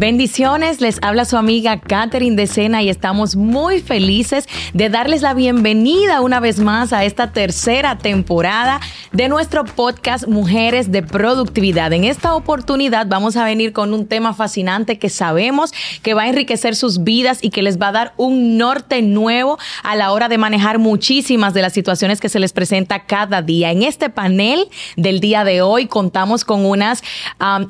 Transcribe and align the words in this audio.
Bendiciones, 0.00 0.80
les 0.80 0.98
habla 1.02 1.26
su 1.26 1.36
amiga 1.36 1.78
Katherine 1.78 2.34
de 2.34 2.46
Sena 2.46 2.82
y 2.82 2.88
estamos 2.88 3.36
muy 3.36 3.82
felices 3.82 4.48
de 4.72 4.88
darles 4.88 5.20
la 5.20 5.34
bienvenida 5.34 6.22
una 6.22 6.40
vez 6.40 6.58
más 6.58 6.94
a 6.94 7.04
esta 7.04 7.32
tercera 7.32 7.98
temporada 7.98 8.80
de 9.12 9.28
nuestro 9.28 9.66
podcast 9.66 10.26
Mujeres 10.26 10.90
de 10.90 11.02
Productividad. 11.02 11.92
En 11.92 12.04
esta 12.04 12.34
oportunidad 12.34 13.08
vamos 13.08 13.36
a 13.36 13.44
venir 13.44 13.74
con 13.74 13.92
un 13.92 14.06
tema 14.06 14.32
fascinante 14.32 14.98
que 14.98 15.10
sabemos 15.10 15.74
que 16.00 16.14
va 16.14 16.22
a 16.22 16.28
enriquecer 16.28 16.76
sus 16.76 17.04
vidas 17.04 17.40
y 17.42 17.50
que 17.50 17.60
les 17.60 17.78
va 17.78 17.88
a 17.88 17.92
dar 17.92 18.14
un 18.16 18.56
norte 18.56 19.02
nuevo 19.02 19.58
a 19.82 19.96
la 19.96 20.12
hora 20.12 20.30
de 20.30 20.38
manejar 20.38 20.78
muchísimas 20.78 21.52
de 21.52 21.60
las 21.60 21.74
situaciones 21.74 22.22
que 22.22 22.30
se 22.30 22.40
les 22.40 22.54
presenta 22.54 23.04
cada 23.04 23.42
día. 23.42 23.70
En 23.70 23.82
este 23.82 24.08
panel 24.08 24.66
del 24.96 25.20
día 25.20 25.44
de 25.44 25.60
hoy 25.60 25.88
contamos 25.88 26.46
con 26.46 26.64
unas 26.64 27.02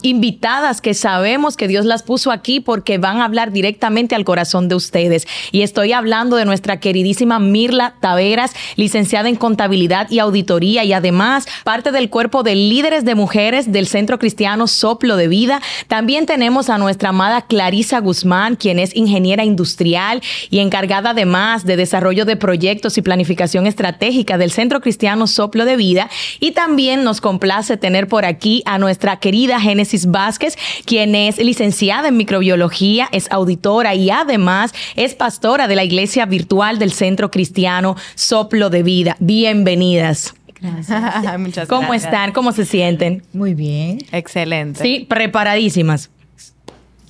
invitadas 0.03 0.81
que 0.81 0.95
sabemos 0.95 1.57
que 1.57 1.67
Dios 1.67 1.85
las 1.85 2.05
puso 2.05 2.20
aquí 2.29 2.61
porque 2.61 2.99
van 2.99 3.21
a 3.21 3.25
hablar 3.25 3.53
directamente 3.53 4.15
al 4.15 4.25
corazón 4.25 4.69
de 4.69 4.75
ustedes. 4.75 5.27
Y 5.53 5.63
estoy 5.63 5.93
hablando 5.93 6.37
de 6.37 6.45
nuestra 6.45 6.81
queridísima 6.81 7.39
Mirla 7.39 7.95
Taveras, 8.01 8.53
licenciada 8.77 9.29
en 9.29 9.37
contabilidad 9.37 10.11
y 10.11 10.19
auditoría 10.19 10.85
y 10.85 10.93
además 10.93 11.47
parte 11.65 11.93
del 11.93 12.11
cuerpo 12.11 12.43
de 12.43 12.55
líderes 12.55 13.05
de 13.05 13.15
mujeres 13.15 13.73
del 13.73 13.87
Centro 13.87 14.19
Cristiano 14.19 14.67
Soplo 14.67 15.17
de 15.17 15.29
Vida. 15.29 15.63
También 15.89 16.27
tenemos 16.27 16.69
a 16.69 16.77
nuestra 16.77 17.09
amada 17.09 17.43
Clarisa 17.43 18.01
Guzmán, 18.01 18.57
quien 18.57 18.79
es 18.79 18.95
ingeniera 18.95 19.45
industrial 19.45 20.21
y 20.51 20.59
encargada 20.59 21.11
además 21.11 21.65
de 21.65 21.77
desarrollo 21.77 22.25
de 22.25 22.37
proyectos 22.37 22.99
y 22.99 23.03
planificación 23.03 23.67
estratégica 23.67 24.37
del 24.37 24.51
Centro 24.51 24.81
Cristiano 24.81 25.27
Soplo 25.27 25.65
de 25.65 25.77
Vida. 25.77 26.11
Y 26.41 26.53
también 26.53 27.05
nos 27.05 27.21
complace 27.21 27.77
tener 27.77 28.09
por 28.09 28.25
aquí 28.25 28.63
a 28.67 28.79
nuestra 28.79 29.19
querida 29.19 29.61
Génesis 29.61 30.11
Vázquez, 30.11 30.57
quien 30.85 31.15
es 31.15 31.39
licenciada 31.39 32.10
en 32.11 32.17
microbiología, 32.19 33.09
es 33.13 33.31
auditora 33.31 33.95
y 33.95 34.11
además 34.11 34.73
es 34.97 35.15
pastora 35.15 35.67
de 35.67 35.77
la 35.77 35.85
iglesia 35.85 36.27
virtual 36.27 36.79
del 36.79 36.93
Centro 36.93 37.31
Cristiano 37.31 37.97
Soplo 38.15 38.69
de 38.69 38.83
Vida. 38.83 39.17
Bienvenidas. 39.21 40.35
Gracias. 40.61 41.39
Muchas 41.39 41.69
¿Cómo 41.69 41.95
están? 41.95 42.33
¿Cómo 42.33 42.53
se 42.53 42.67
sienten? 42.67 43.23
Muy 43.33 43.55
bien. 43.55 43.99
Excelente. 44.13 44.83
Sí, 44.83 45.07
preparadísimas. 45.09 46.11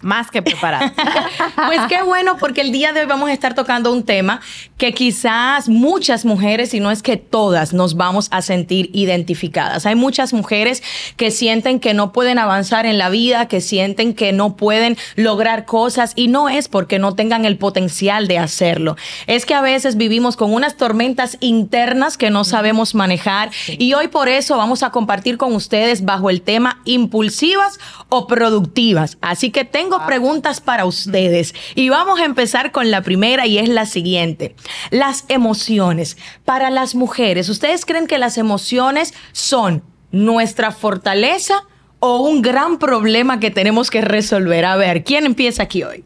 Más 0.03 0.31
que 0.31 0.43
preparada. 0.43 0.93
pues 1.67 1.81
qué 1.89 2.03
bueno, 2.03 2.37
porque 2.39 2.63
el 2.63 2.73
día 2.73 2.93
de 2.93 3.01
hoy 3.01 3.07
vamos 3.07 3.29
a 3.29 3.33
estar 3.33 3.55
tocando 3.55 3.93
un 3.93 4.05
tema 4.05 4.41
que 4.79 4.95
quizás 4.95 5.69
muchas 5.69 6.25
mujeres, 6.25 6.73
y 6.73 6.81
no 6.81 6.91
es 6.91 7.03
que 7.03 7.17
todas, 7.17 7.75
nos 7.75 7.97
vamos 7.97 8.29
a 8.31 8.41
sentir 8.41 8.91
identificadas. 8.95 9.85
Hay 9.85 9.95
muchas 9.95 10.33
mujeres 10.33 10.83
que 11.17 11.31
sienten 11.31 11.81
que 11.81 11.93
no 11.93 12.13
pueden 12.13 12.39
avanzar 12.39 12.87
en 12.87 12.97
la 12.97 13.11
vida, 13.11 13.47
que 13.47 13.61
sienten 13.61 14.15
que 14.15 14.33
no 14.33 14.57
pueden 14.57 14.97
lograr 15.17 15.67
cosas, 15.67 16.13
y 16.17 16.29
no 16.29 16.49
es 16.49 16.69
porque 16.69 16.99
no 16.99 17.15
tengan 17.15 17.45
el 17.45 17.59
potencial 17.59 18.27
de 18.27 18.39
hacerlo. 18.39 18.97
Es 19.27 19.45
que 19.45 19.55
a 19.55 19.61
veces 19.61 19.97
vivimos 19.97 20.37
con 20.37 20.53
unas 20.53 20.77
tormentas 20.77 21.37
internas 21.41 22.17
que 22.17 22.31
no 22.31 22.45
sabemos 22.45 22.95
manejar, 22.95 23.51
y 23.67 23.93
hoy 23.93 24.09
por 24.09 24.29
eso 24.29 24.57
vamos 24.57 24.83
a 24.83 24.91
compartir 24.91 25.37
con 25.37 25.55
ustedes 25.55 26.05
bajo 26.05 26.31
el 26.31 26.41
tema 26.41 26.81
impulsivas 26.85 27.79
o 28.09 28.27
productivas. 28.27 29.19
Así 29.21 29.51
que 29.51 29.65
tengo 29.65 29.90
tengo 29.91 30.07
preguntas 30.07 30.61
para 30.61 30.85
ustedes 30.85 31.53
y 31.75 31.89
vamos 31.89 32.21
a 32.21 32.25
empezar 32.25 32.71
con 32.71 32.93
la 32.93 33.03
primera 33.03 33.49
y 33.49 33.59
es 33.59 33.69
la 33.69 33.87
siguiente. 33.87 34.55
Las 34.91 35.25
emociones. 35.27 36.17
Para 36.45 36.71
las 36.71 36.95
mujeres, 36.95 37.49
¿ustedes 37.49 37.85
creen 37.85 38.07
que 38.07 38.19
las 38.19 38.39
emociones 38.39 39.15
son 39.33 39.83
nuestra 40.13 40.71
fortaleza 40.71 41.65
o 41.99 42.21
un 42.21 42.41
gran 42.41 42.79
problema 42.79 43.41
que 43.41 43.51
tenemos 43.51 43.91
que 43.91 44.01
resolver? 44.01 44.65
A 44.65 44.77
ver, 44.77 45.03
¿quién 45.03 45.27
empieza 45.27 45.65
aquí 45.65 45.83
hoy? 45.83 46.05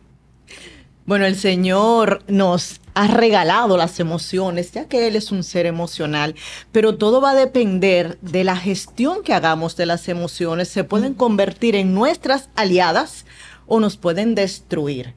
Bueno, 1.04 1.26
el 1.26 1.36
Señor 1.36 2.22
nos 2.26 2.80
ha 2.94 3.08
regalado 3.08 3.76
las 3.76 4.00
emociones, 4.00 4.72
ya 4.72 4.86
que 4.86 5.08
Él 5.08 5.16
es 5.16 5.32
un 5.32 5.42
ser 5.42 5.66
emocional, 5.66 6.34
pero 6.72 6.96
todo 6.96 7.20
va 7.20 7.32
a 7.32 7.34
depender 7.34 8.16
de 8.22 8.44
la 8.44 8.56
gestión 8.56 9.22
que 9.22 9.34
hagamos 9.34 9.76
de 9.76 9.84
las 9.84 10.08
emociones. 10.08 10.68
Se 10.68 10.84
pueden 10.84 11.12
convertir 11.12 11.74
en 11.74 11.92
nuestras 11.92 12.48
aliadas 12.56 13.26
o 13.66 13.80
nos 13.80 13.96
pueden 13.96 14.34
destruir. 14.34 15.14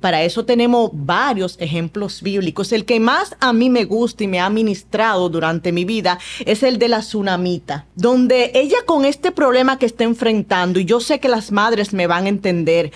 Para 0.00 0.22
eso 0.22 0.44
tenemos 0.44 0.90
varios 0.92 1.56
ejemplos 1.58 2.22
bíblicos. 2.22 2.70
El 2.70 2.84
que 2.84 3.00
más 3.00 3.36
a 3.40 3.52
mí 3.52 3.70
me 3.70 3.84
gusta 3.84 4.22
y 4.22 4.28
me 4.28 4.38
ha 4.38 4.48
ministrado 4.50 5.28
durante 5.28 5.72
mi 5.72 5.84
vida 5.84 6.20
es 6.46 6.62
el 6.62 6.78
de 6.78 6.86
la 6.86 7.00
tsunamita, 7.00 7.86
donde 7.96 8.52
ella 8.54 8.76
con 8.86 9.04
este 9.04 9.32
problema 9.32 9.76
que 9.76 9.86
está 9.86 10.04
enfrentando, 10.04 10.78
y 10.78 10.84
yo 10.84 11.00
sé 11.00 11.18
que 11.18 11.28
las 11.28 11.50
madres 11.50 11.92
me 11.92 12.06
van 12.06 12.26
a 12.26 12.28
entender, 12.28 12.92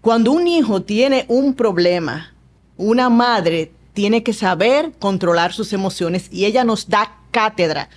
cuando 0.00 0.32
un 0.32 0.46
hijo 0.46 0.80
tiene 0.80 1.26
un 1.28 1.52
problema, 1.52 2.32
una 2.78 3.10
madre 3.10 3.72
tiene 3.92 4.22
que 4.22 4.32
saber 4.32 4.92
controlar 4.98 5.52
sus 5.52 5.74
emociones 5.74 6.28
y 6.32 6.46
ella 6.46 6.64
nos 6.64 6.88
da 6.88 7.18
cátedra. 7.30 7.90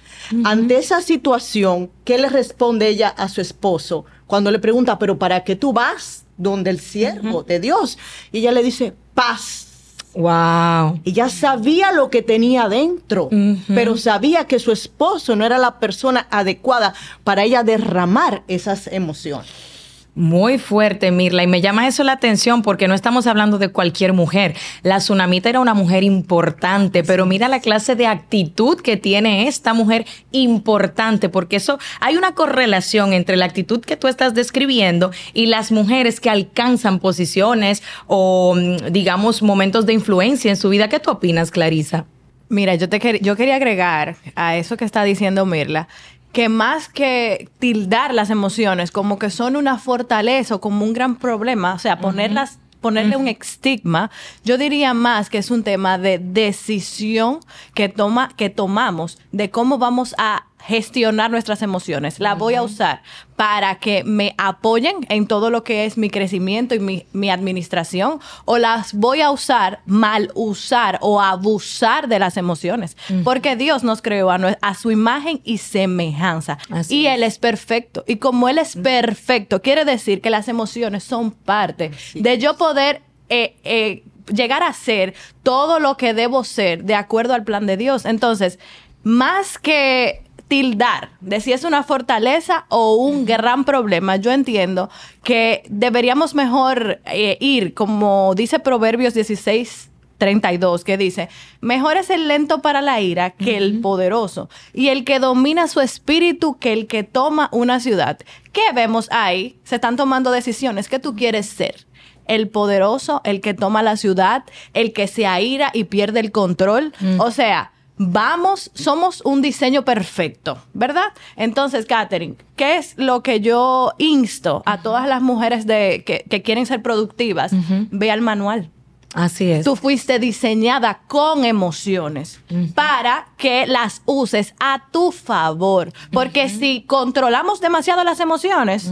Ante 0.43 0.77
esa 0.77 1.01
situación, 1.01 1.91
¿qué 2.03 2.17
le 2.17 2.27
responde 2.27 2.87
ella 2.87 3.09
a 3.09 3.29
su 3.29 3.39
esposo 3.39 4.05
cuando 4.27 4.49
le 4.49 4.59
pregunta, 4.59 4.97
pero 4.97 5.19
¿para 5.19 5.43
qué 5.43 5.55
tú 5.55 5.73
vas? 5.73 6.25
Donde 6.41 6.69
el 6.69 6.79
siervo 6.79 7.43
de 7.43 7.59
Dios. 7.59 7.97
Y 8.31 8.39
ella 8.39 8.51
le 8.51 8.63
dice, 8.63 8.93
paz. 9.13 9.67
Wow. 10.13 10.99
Ella 11.05 11.29
sabía 11.29 11.93
lo 11.93 12.09
que 12.09 12.21
tenía 12.21 12.67
dentro, 12.67 13.29
pero 13.67 13.95
sabía 13.95 14.45
que 14.45 14.59
su 14.59 14.73
esposo 14.73 15.37
no 15.37 15.45
era 15.45 15.57
la 15.57 15.79
persona 15.79 16.27
adecuada 16.29 16.93
para 17.23 17.43
ella 17.43 17.63
derramar 17.63 18.43
esas 18.49 18.87
emociones. 18.87 19.70
Muy 20.13 20.57
fuerte, 20.57 21.09
Mirla, 21.09 21.43
y 21.43 21.47
me 21.47 21.61
llama 21.61 21.87
eso 21.87 22.03
la 22.03 22.11
atención 22.11 22.63
porque 22.63 22.89
no 22.89 22.93
estamos 22.93 23.27
hablando 23.27 23.57
de 23.59 23.69
cualquier 23.69 24.11
mujer. 24.11 24.55
La 24.83 24.97
tsunamita 24.97 25.47
era 25.47 25.61
una 25.61 25.73
mujer 25.73 26.03
importante, 26.03 27.01
pero 27.05 27.25
mira 27.25 27.47
la 27.47 27.61
clase 27.61 27.95
de 27.95 28.07
actitud 28.07 28.81
que 28.81 28.97
tiene 28.97 29.47
esta 29.47 29.73
mujer 29.73 30.05
importante, 30.31 31.29
porque 31.29 31.55
eso 31.55 31.79
hay 32.01 32.17
una 32.17 32.35
correlación 32.35 33.13
entre 33.13 33.37
la 33.37 33.45
actitud 33.45 33.79
que 33.79 33.95
tú 33.95 34.09
estás 34.09 34.33
describiendo 34.33 35.11
y 35.33 35.45
las 35.45 35.71
mujeres 35.71 36.19
que 36.19 36.29
alcanzan 36.29 36.99
posiciones 36.99 37.81
o, 38.07 38.53
mm, 38.57 38.91
digamos, 38.91 39.41
momentos 39.41 39.85
de 39.85 39.93
influencia 39.93 40.51
en 40.51 40.57
su 40.57 40.67
vida. 40.67 40.89
¿Qué 40.89 40.99
tú 40.99 41.11
opinas, 41.11 41.51
Clarisa? 41.51 42.05
Mira, 42.51 42.75
yo, 42.75 42.89
te 42.89 43.19
yo 43.21 43.37
quería 43.37 43.55
agregar 43.55 44.17
a 44.35 44.57
eso 44.57 44.75
que 44.75 44.83
está 44.83 45.05
diciendo 45.05 45.45
Mirla, 45.45 45.87
que 46.31 46.49
más 46.49 46.87
que 46.87 47.49
tildar 47.59 48.13
las 48.13 48.29
emociones 48.29 48.91
como 48.91 49.19
que 49.19 49.29
son 49.29 49.55
una 49.55 49.77
fortaleza 49.77 50.55
o 50.55 50.61
como 50.61 50.85
un 50.85 50.93
gran 50.93 51.15
problema, 51.15 51.73
o 51.73 51.79
sea, 51.79 51.99
ponerlas 51.99 52.59
ponerle 52.81 53.15
un 53.15 53.27
estigma, 53.27 54.09
yo 54.43 54.57
diría 54.57 54.93
más 54.93 55.29
que 55.29 55.37
es 55.37 55.51
un 55.51 55.63
tema 55.63 55.97
de 55.97 56.17
decisión 56.17 57.39
que 57.75 57.89
toma 57.89 58.29
que 58.35 58.49
tomamos 58.49 59.19
de 59.31 59.51
cómo 59.51 59.77
vamos 59.77 60.15
a 60.17 60.47
gestionar 60.63 61.31
nuestras 61.31 61.61
emociones. 61.61 62.19
La 62.19 62.35
voy 62.35 62.55
a 62.55 62.63
usar 62.63 63.01
para 63.35 63.75
que 63.75 64.03
me 64.03 64.35
apoyen 64.37 65.05
en 65.09 65.25
todo 65.25 65.49
lo 65.49 65.63
que 65.63 65.85
es 65.85 65.97
mi 65.97 66.09
crecimiento 66.09 66.75
y 66.75 67.05
mi, 67.11 67.29
administración 67.29 68.19
o 68.45 68.57
las 68.57 68.93
voy 68.93 69.21
a 69.21 69.31
usar 69.31 69.79
mal 69.85 70.31
usar 70.35 70.99
o 71.01 71.21
abusar 71.21 72.07
de 72.07 72.19
las 72.19 72.37
emociones. 72.37 72.95
Porque 73.23 73.55
Dios 73.55 73.83
nos 73.83 74.01
creó 74.01 74.29
a, 74.29 74.73
su 74.75 74.91
imagen 74.91 75.41
y 75.43 75.57
semejanza. 75.57 76.57
y 76.89 77.07
Él 77.07 77.23
es 77.23 77.39
perfecto. 77.39 78.03
Y 78.07 78.17
como 78.17 78.47
Él 78.49 78.57
es 78.57 78.75
perfecto, 78.75 79.61
quiere 79.61 79.85
decir 79.85 80.21
que 80.21 80.29
las 80.29 80.47
emociones 80.47 81.03
son 81.03 81.31
parte 81.31 81.91
de 82.13 82.37
yo 82.37 82.57
poder... 82.57 83.01
Eh, 83.33 83.55
eh, 83.63 84.03
llegar 84.27 84.63
a 84.63 84.73
ser 84.73 85.13
todo 85.43 85.79
lo 85.79 85.97
que 85.97 86.13
debo 86.13 86.43
ser 86.43 86.83
de 86.83 86.95
acuerdo 86.95 87.33
al 87.33 87.43
plan 87.43 87.65
de 87.65 87.77
Dios. 87.77 88.05
Entonces, 88.05 88.59
más 89.03 89.57
que 89.57 90.21
tildar 90.51 91.11
de 91.21 91.39
si 91.39 91.53
es 91.53 91.63
una 91.63 91.81
fortaleza 91.81 92.65
o 92.67 92.95
un 92.95 93.23
gran 93.23 93.63
problema, 93.63 94.17
yo 94.17 94.33
entiendo 94.33 94.89
que 95.23 95.63
deberíamos 95.69 96.35
mejor 96.35 96.99
eh, 97.05 97.37
ir, 97.39 97.73
como 97.73 98.33
dice 98.35 98.59
Proverbios 98.59 99.13
16, 99.13 99.89
32, 100.17 100.83
que 100.83 100.97
dice, 100.97 101.29
mejor 101.61 101.95
es 101.95 102.09
el 102.09 102.27
lento 102.27 102.61
para 102.61 102.81
la 102.81 102.99
ira 102.99 103.29
que 103.29 103.55
el 103.55 103.79
poderoso, 103.79 104.49
y 104.73 104.89
el 104.89 105.05
que 105.05 105.19
domina 105.19 105.69
su 105.69 105.79
espíritu 105.79 106.57
que 106.59 106.73
el 106.73 106.85
que 106.85 107.03
toma 107.03 107.47
una 107.53 107.79
ciudad. 107.79 108.19
¿Qué 108.51 108.73
vemos 108.75 109.07
ahí? 109.09 109.57
Se 109.63 109.75
están 109.75 109.95
tomando 109.95 110.31
decisiones. 110.31 110.89
¿Qué 110.89 110.99
tú 110.99 111.15
quieres 111.15 111.45
ser? 111.45 111.87
el 112.27 112.49
poderoso, 112.49 113.21
el 113.25 113.41
que 113.41 113.53
toma 113.53 113.83
la 113.83 113.97
ciudad, 113.97 114.43
el 114.73 114.93
que 114.93 115.07
se 115.07 115.25
aira 115.25 115.71
y 115.73 115.85
pierde 115.85 116.21
el 116.21 116.31
control. 116.31 116.93
O 117.17 117.31
sea, 117.31 117.73
vamos, 118.09 118.71
somos 118.73 119.21
un 119.23 119.41
diseño 119.41 119.85
perfecto, 119.85 120.57
¿verdad? 120.73 121.13
Entonces, 121.35 121.85
Katherine, 121.85 122.35
¿qué 122.55 122.77
es 122.77 122.93
lo 122.97 123.21
que 123.21 123.41
yo 123.41 123.93
insto 123.97 124.63
a 124.65 124.81
todas 124.81 125.07
las 125.07 125.21
mujeres 125.21 125.67
de, 125.67 126.03
que, 126.05 126.41
quieren 126.41 126.65
ser 126.65 126.81
productivas? 126.81 127.51
Ve 127.91 128.11
al 128.11 128.21
manual. 128.21 128.69
Así 129.13 129.51
es. 129.51 129.65
Tú 129.65 129.75
fuiste 129.75 130.19
diseñada 130.19 131.01
con 131.07 131.43
emociones 131.43 132.39
para 132.73 133.27
que 133.37 133.67
las 133.67 134.01
uses 134.05 134.55
a 134.59 134.87
tu 134.91 135.11
favor. 135.11 135.91
Porque 136.11 136.49
si 136.49 136.83
controlamos 136.83 137.59
demasiado 137.59 138.03
las 138.03 138.19
emociones, 138.19 138.91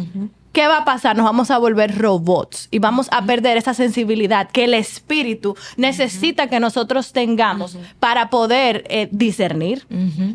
¿qué 0.60 0.68
va 0.68 0.80
a 0.80 0.84
pasar? 0.84 1.16
Nos 1.16 1.24
vamos 1.24 1.52
a 1.52 1.58
volver 1.58 1.98
robots 1.98 2.68
y 2.70 2.80
vamos 2.80 3.08
a 3.12 3.24
perder 3.24 3.56
esa 3.56 3.74
sensibilidad 3.74 4.50
que 4.52 4.66
el 4.66 4.74
espíritu 4.74 5.56
necesita 5.78 6.48
que 6.48 6.60
nosotros 6.60 7.14
tengamos 7.14 7.78
para 8.02 8.30
poder 8.30 8.84
eh, 8.90 9.08
discernir, 9.10 9.88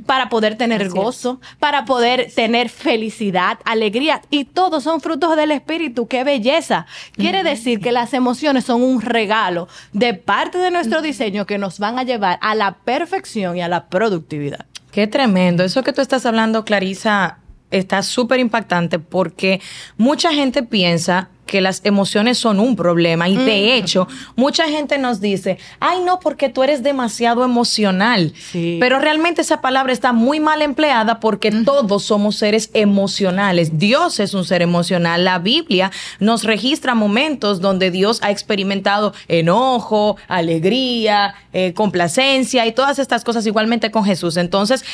para 0.07 0.31
poder 0.31 0.57
tener 0.57 0.89
gozo, 0.89 1.43
para 1.59 1.85
poder 1.85 2.33
tener 2.35 2.71
felicidad, 2.71 3.59
alegría. 3.67 4.23
Y 4.31 4.47
todos 4.47 4.85
son 4.85 5.03
frutos 5.03 5.37
del 5.37 5.51
espíritu. 5.51 6.09
¡Qué 6.09 6.25
belleza! 6.25 6.87
Quiere 7.13 7.43
decir 7.43 7.81
que 7.81 7.93
las 7.93 8.15
emociones 8.15 8.65
son 8.65 8.83
un 8.83 9.03
regalo 9.03 9.69
de 9.93 10.15
parte 10.15 10.57
de 10.57 10.71
nuestro 10.71 11.03
diseño 11.03 11.45
que 11.45 11.59
nos 11.59 11.79
van 11.79 11.99
a 11.99 12.03
llevar 12.03 12.39
a 12.41 12.55
la 12.55 12.77
perfección 12.77 13.59
y 13.59 13.61
a 13.61 13.69
la 13.69 13.89
productividad. 13.91 14.65
Qué 14.91 15.07
tremendo. 15.07 15.65
Eso 15.65 15.83
que 15.83 15.93
tú 15.93 16.01
estás 16.01 16.25
hablando, 16.25 16.65
Clarisa, 16.65 17.41
está 17.71 18.03
súper 18.03 18.41
impactante 18.41 18.99
porque 18.99 19.61
mucha 19.97 20.33
gente 20.33 20.63
piensa 20.63 21.31
que 21.55 21.61
las 21.61 21.83
emociones 21.85 22.37
son 22.37 22.59
un 22.59 22.75
problema. 22.75 23.29
Y 23.29 23.37
de 23.37 23.77
hecho 23.77 24.09
mucha 24.35 24.65
gente 24.69 24.99
nos 24.99 25.21
dice, 25.21 25.57
ay 25.79 26.01
no, 26.05 26.19
porque 26.19 26.49
tú 26.49 26.65
eres 26.65 26.83
demasiado 26.83 27.45
emocional, 27.45 28.33
pero 28.81 28.99
realmente 28.99 29.43
esa 29.43 29.61
palabra 29.61 29.93
está 29.93 30.13
muy 30.13 30.41
mal 30.41 30.63
empleada 30.63 31.21
porque 31.21 31.53
todos 31.53 32.03
somos 32.03 32.35
seres 32.35 32.71
emocionales, 32.75 33.79
Dios 33.79 34.19
es 34.19 34.35
un 34.35 34.45
ser 34.45 34.63
emocional, 34.63 35.23
la 35.23 35.39
Biblia 35.39 35.93
nos 36.19 36.43
registra 36.43 36.97
momentos 36.97 37.61
donde 37.61 37.93
Dios 37.93 38.19
ha 38.25 38.33
experimentado 38.33 39.15
enojo, 39.29 40.17
alegría, 40.27 41.37
eh, 41.53 41.73
complacencia 41.73 42.67
y 42.67 42.73
todas 42.73 42.99
estas 42.99 43.23
cosas 43.23 43.47
igualmente 43.47 43.93
con 43.93 44.05
Jesús. 44.05 44.39
Entonces, 44.39 44.85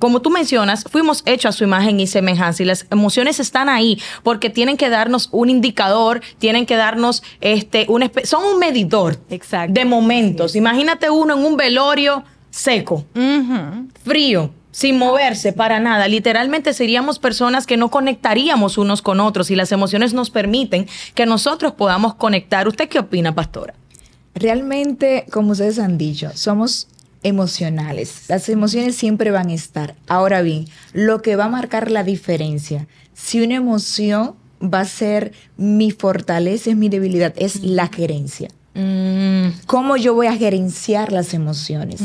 como 0.00 0.20
tú 0.20 0.28
mencionas, 0.28 0.84
fuimos 0.84 1.22
hechos 1.24 1.54
a 1.54 1.56
su 1.56 1.64
imagen 1.64 1.98
y 1.98 2.06
semejanza 2.06 2.62
y 2.62 2.66
las 2.66 2.84
emociones 2.90 3.40
están 3.40 3.70
ahí 3.70 3.98
porque 4.22 4.50
tienen 4.50 4.76
que 4.76 4.90
darnos 4.90 5.30
un 5.32 5.48
indicador 5.48 6.09
tienen 6.38 6.66
que 6.66 6.76
darnos 6.76 7.22
este 7.40 7.86
un 7.88 8.10
son 8.24 8.44
un 8.44 8.58
medidor 8.58 9.18
de 9.68 9.84
momentos. 9.84 10.56
Imagínate 10.56 11.10
uno 11.10 11.38
en 11.38 11.44
un 11.44 11.56
velorio 11.56 12.24
seco, 12.50 13.04
frío, 14.04 14.50
sin 14.72 14.98
moverse 14.98 15.52
para 15.52 15.80
nada. 15.80 16.08
Literalmente 16.08 16.72
seríamos 16.72 17.18
personas 17.18 17.66
que 17.66 17.76
no 17.76 17.90
conectaríamos 17.90 18.78
unos 18.78 19.02
con 19.02 19.20
otros 19.20 19.50
y 19.50 19.56
las 19.56 19.72
emociones 19.72 20.14
nos 20.14 20.30
permiten 20.30 20.86
que 21.14 21.26
nosotros 21.26 21.72
podamos 21.72 22.14
conectar. 22.14 22.66
¿Usted 22.68 22.88
qué 22.88 22.98
opina, 22.98 23.34
pastora? 23.34 23.74
Realmente, 24.34 25.26
como 25.30 25.52
ustedes 25.52 25.78
han 25.78 25.98
dicho, 25.98 26.30
somos 26.34 26.88
emocionales. 27.22 28.24
Las 28.28 28.48
emociones 28.48 28.96
siempre 28.96 29.30
van 29.30 29.48
a 29.48 29.54
estar. 29.54 29.94
Ahora 30.08 30.42
bien, 30.42 30.66
lo 30.92 31.20
que 31.22 31.36
va 31.36 31.44
a 31.44 31.50
marcar 31.50 31.90
la 31.90 32.04
diferencia, 32.04 32.86
si 33.12 33.42
una 33.42 33.56
emoción 33.56 34.34
va 34.62 34.80
a 34.80 34.84
ser 34.84 35.32
mi 35.56 35.90
fortaleza, 35.90 36.70
es 36.70 36.76
mi 36.76 36.88
debilidad, 36.88 37.34
es 37.36 37.62
la 37.62 37.88
gerencia. 37.88 38.50
Mm. 38.74 39.48
¿Cómo 39.66 39.96
yo 39.96 40.14
voy 40.14 40.26
a 40.26 40.36
gerenciar 40.36 41.12
las 41.12 41.34
emociones? 41.34 42.00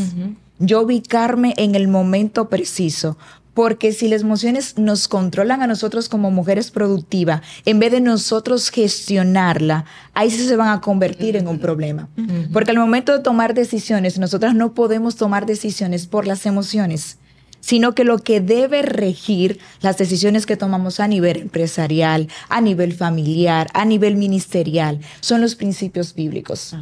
Yo 0.59 0.81
ubicarme 0.81 1.53
en 1.57 1.75
el 1.75 1.87
momento 1.87 2.49
preciso. 2.49 3.17
Porque 3.53 3.93
si 3.93 4.09
las 4.09 4.23
emociones 4.23 4.77
nos 4.77 5.07
controlan 5.07 5.61
a 5.61 5.67
nosotros 5.67 6.09
como 6.09 6.29
mujeres 6.29 6.71
productivas, 6.71 7.41
en 7.63 7.79
vez 7.79 7.89
de 7.93 8.01
nosotros 8.01 8.69
gestionarla, 8.69 9.85
ahí 10.13 10.29
sí 10.29 10.45
se 10.45 10.57
van 10.57 10.67
a 10.67 10.81
convertir 10.81 11.37
en 11.37 11.47
un 11.47 11.59
problema. 11.59 12.09
Porque 12.51 12.71
al 12.71 12.77
momento 12.77 13.13
de 13.13 13.19
tomar 13.19 13.53
decisiones, 13.53 14.19
nosotras 14.19 14.55
no 14.55 14.73
podemos 14.73 15.15
tomar 15.15 15.45
decisiones 15.45 16.05
por 16.05 16.27
las 16.27 16.45
emociones 16.45 17.17
sino 17.65 17.95
que 17.95 18.03
lo 18.03 18.19
que 18.19 18.41
debe 18.41 18.83
regir 18.83 19.59
las 19.81 19.97
decisiones 19.97 20.45
que 20.45 20.55
tomamos 20.55 20.99
a 20.99 21.07
nivel 21.07 21.37
empresarial, 21.37 22.27
a 22.47 22.61
nivel 22.61 22.93
familiar, 22.93 23.69
a 23.73 23.85
nivel 23.85 24.17
ministerial, 24.17 24.99
son 25.19 25.41
los 25.41 25.55
principios 25.55 26.13
bíblicos. 26.13 26.75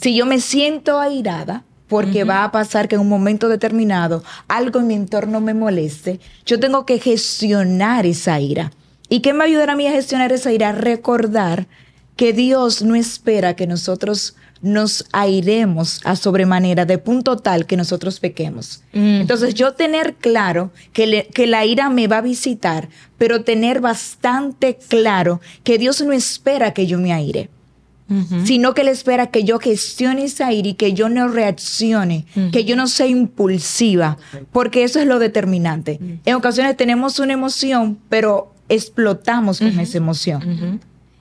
Si 0.00 0.14
yo 0.16 0.24
me 0.24 0.40
siento 0.40 0.98
airada, 0.98 1.64
porque 1.86 2.24
va 2.24 2.44
a 2.44 2.50
pasar 2.50 2.88
que 2.88 2.94
en 2.94 3.02
un 3.02 3.10
momento 3.10 3.50
determinado 3.50 4.24
algo 4.48 4.80
en 4.80 4.86
mi 4.86 4.94
entorno 4.94 5.42
me 5.42 5.52
moleste, 5.52 6.18
yo 6.46 6.58
tengo 6.58 6.86
que 6.86 6.98
gestionar 6.98 8.06
esa 8.06 8.40
ira. 8.40 8.72
¿Y 9.10 9.20
qué 9.20 9.34
me 9.34 9.44
ayudará 9.44 9.74
a 9.74 9.76
mí 9.76 9.86
a 9.86 9.92
gestionar 9.92 10.32
esa 10.32 10.50
ira? 10.50 10.72
Recordar 10.72 11.66
que 12.16 12.32
Dios 12.32 12.80
no 12.80 12.94
espera 12.94 13.54
que 13.54 13.66
nosotros 13.66 14.34
nos 14.62 15.04
airemos 15.12 16.00
a 16.04 16.14
sobremanera 16.14 16.86
de 16.86 16.98
punto 16.98 17.36
tal 17.36 17.66
que 17.66 17.76
nosotros 17.76 18.20
pequemos. 18.20 18.82
Mm. 18.92 19.20
Entonces 19.22 19.54
yo 19.54 19.74
tener 19.74 20.14
claro 20.14 20.70
que, 20.92 21.28
que 21.34 21.46
la 21.46 21.66
ira 21.66 21.90
me 21.90 22.06
va 22.06 22.18
a 22.18 22.22
visitar, 22.22 22.88
pero 23.18 23.42
tener 23.42 23.80
bastante 23.80 24.78
claro 24.88 25.40
que 25.64 25.78
Dios 25.78 26.00
no 26.02 26.12
espera 26.12 26.72
que 26.72 26.86
yo 26.86 26.98
me 26.98 27.12
aire. 27.12 27.50
sino 28.44 28.74
que 28.74 28.82
Él 28.82 28.88
espera 28.88 29.28
que 29.28 29.42
yo 29.42 29.58
gestione 29.58 30.24
esa 30.24 30.52
ira 30.52 30.68
y 30.68 30.74
que 30.74 30.92
yo 30.92 31.08
no 31.08 31.28
reaccione, 31.28 32.26
que 32.52 32.64
yo 32.66 32.76
no 32.76 32.86
sea 32.86 33.06
impulsiva, 33.06 34.18
porque 34.52 34.84
eso 34.84 35.00
es 35.00 35.06
lo 35.06 35.18
determinante. 35.18 35.98
En 36.26 36.34
ocasiones 36.34 36.76
tenemos 36.76 37.18
una 37.20 37.32
emoción, 37.32 37.98
pero 38.10 38.52
explotamos 38.68 39.60
con 39.60 39.80
esa 39.80 39.96
emoción. 39.96 40.80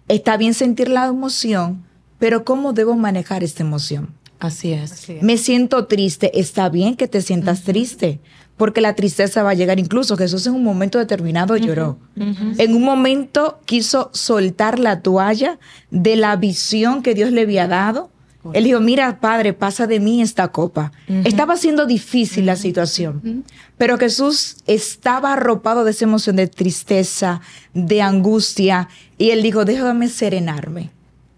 Está 0.10 0.36
bien 0.36 0.54
sentir 0.54 0.90
la 0.90 1.06
emoción, 1.06 1.84
pero 2.22 2.46
¿cómo 2.46 2.72
debo 2.72 2.96
manejar 2.96 3.44
esta 3.44 3.64
emoción? 3.64 4.14
Así 4.40 4.74
es. 4.74 5.08
Me 5.22 5.40
siento 5.40 5.88
triste. 5.88 6.40
Está 6.40 6.70
bien 6.70 6.96
que 6.96 7.08
te 7.08 7.20
sientas 7.20 7.64
triste, 7.64 8.20
porque 8.58 8.80
la 8.80 8.94
tristeza 8.94 9.42
va 9.42 9.50
a 9.50 9.54
llegar. 9.56 9.80
Incluso 9.80 10.16
Jesús 10.16 10.46
en 10.46 10.54
un 10.54 10.64
momento 10.64 11.00
determinado 11.00 11.58
lloró. 11.58 11.98
En 12.16 12.76
un 12.76 12.84
momento 12.84 13.60
quiso 13.66 14.12
soltar 14.14 14.78
la 14.78 15.02
toalla 15.02 15.58
de 15.90 16.16
la 16.16 16.36
visión 16.36 17.02
que 17.02 17.16
Dios 17.16 17.32
le 17.32 17.42
había 17.42 17.68
dado. 17.68 18.12
Él 18.54 18.66
dijo, 18.66 18.80
mira, 18.82 19.20
Padre, 19.20 19.54
pasa 19.54 19.88
de 19.88 20.00
mí 20.00 20.22
esta 20.22 20.50
copa. 20.50 20.92
Estaba 21.24 21.58
siendo 21.58 21.88
difícil 21.88 22.46
la 22.46 22.56
situación, 22.56 23.46
pero 23.80 23.98
Jesús 23.98 24.58
estaba 24.68 25.34
arropado 25.34 25.84
de 25.86 25.90
esa 25.90 26.06
emoción 26.06 26.36
de 26.36 26.46
tristeza, 26.46 27.42
de 27.74 28.04
angustia, 28.04 28.90
y 29.18 29.32
él 29.32 29.42
dijo, 29.42 29.66
déjame 29.66 30.08
serenarme. 30.08 30.92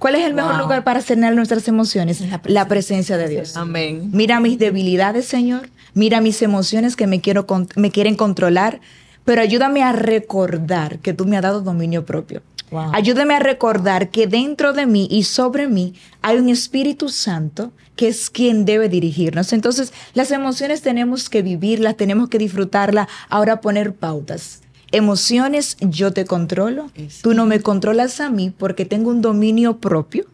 ¿Cuál 0.03 0.15
es 0.15 0.25
el 0.25 0.33
mejor 0.33 0.57
lugar 0.57 0.83
para 0.83 1.01
cenar 1.01 1.33
nuestras 1.33 1.65
emociones? 1.69 2.21
La 2.43 2.67
presencia, 2.67 3.15
de 3.15 3.29
Dios. 3.29 3.55
Amén. 3.55 4.09
Mira 4.11 4.41
mis 4.41 4.59
debilidades, 4.59 5.23
Señor. 5.23 5.69
Mira 5.93 6.19
mis 6.19 6.41
emociones 6.41 6.97
que 6.97 7.07
me, 7.07 7.21
quiero, 7.21 7.47
me 7.77 7.89
quieren 7.89 8.15
controlar. 8.15 8.81
Pero 9.23 9.41
ayúdame 9.41 9.81
a 9.81 9.93
recordar 9.93 10.99
que 10.99 11.13
tú 11.13 11.23
me 11.23 11.37
has 11.37 11.43
dado 11.43 11.61
dominio 11.61 12.05
propio. 12.05 12.41
Ayúdame 12.91 13.35
a 13.35 13.39
recordar 13.39 14.09
que 14.09 14.27
dentro 14.27 14.73
de 14.73 14.87
mí 14.87 15.07
y 15.09 15.23
sobre 15.23 15.67
mí 15.67 15.93
hay 16.21 16.37
un 16.37 16.49
Espíritu 16.49 17.07
Santo 17.07 17.71
que 17.95 18.09
es 18.09 18.29
quien 18.29 18.65
debe 18.65 18.89
dirigirnos. 18.89 19.53
Entonces, 19.53 19.93
las 20.15 20.31
emociones 20.31 20.81
tenemos 20.81 21.29
que 21.29 21.41
vivirlas, 21.43 21.95
tenemos 21.95 22.27
que 22.27 22.39
disfrutarlas, 22.39 23.07
ahora 23.29 23.61
poner 23.61 23.93
pautas 23.93 24.62
emociones 24.93 25.75
yo 25.81 26.13
te 26.13 26.23
controlo, 26.23 26.89
tú 27.21 27.33
no 27.33 27.45
me 27.45 27.59
controlas 27.59 28.21
a 28.21 28.29
mí 28.29 28.53
porque 28.55 28.85
tengo 28.85 29.09
un 29.09 29.21
dominio 29.21 29.77
propio. 29.77 30.25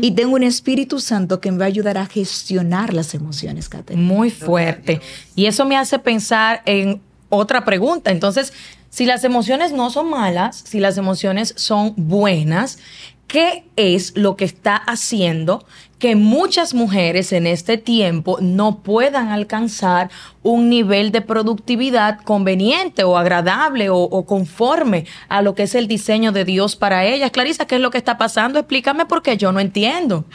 Y 0.00 0.12
tengo 0.12 0.36
un 0.36 0.44
Espíritu 0.44 1.00
Santo 1.00 1.40
que 1.40 1.50
me 1.50 1.58
va 1.58 1.64
a 1.64 1.66
ayudar 1.66 1.98
a 1.98 2.06
gestionar 2.06 2.94
las 2.94 3.14
emociones, 3.14 3.68
Kate. 3.68 3.96
Muy 3.96 4.30
fuerte. 4.30 5.00
Y 5.34 5.46
eso 5.46 5.64
me 5.64 5.76
hace 5.76 5.98
pensar 5.98 6.62
en 6.66 7.00
otra 7.30 7.64
pregunta. 7.64 8.12
Entonces, 8.12 8.52
si 8.90 9.06
las 9.06 9.24
emociones 9.24 9.72
no 9.72 9.90
son 9.90 10.08
malas, 10.08 10.62
si 10.64 10.78
las 10.78 10.98
emociones 10.98 11.52
son 11.56 11.94
buenas, 11.96 12.78
¿qué 13.26 13.64
es 13.74 14.16
lo 14.16 14.36
que 14.36 14.44
está 14.44 14.76
haciendo 14.76 15.66
que 15.98 16.14
muchas 16.14 16.74
mujeres 16.74 17.32
en 17.32 17.46
este 17.46 17.78
tiempo 17.78 18.38
no 18.40 18.80
puedan 18.80 19.28
alcanzar 19.28 20.10
un 20.42 20.68
nivel 20.68 21.10
de 21.10 21.22
productividad 21.22 22.20
conveniente 22.20 23.02
o 23.04 23.16
agradable 23.16 23.88
o, 23.88 24.26
conforme 24.26 25.06
a 25.28 25.40
lo 25.40 25.54
que 25.54 25.62
es 25.62 25.74
el 25.74 25.88
diseño 25.88 26.32
de 26.32 26.44
Dios 26.44 26.76
para 26.76 27.04
ellas. 27.06 27.30
Clarisa, 27.30 27.66
¿qué 27.66 27.76
es 27.76 27.80
lo 27.80 27.90
que 27.90 27.98
está 27.98 28.18
pasando? 28.18 28.58
Explícame 28.58 29.06
porque 29.06 29.36
yo 29.36 29.52
no 29.52 29.60
entiendo. 29.60 30.26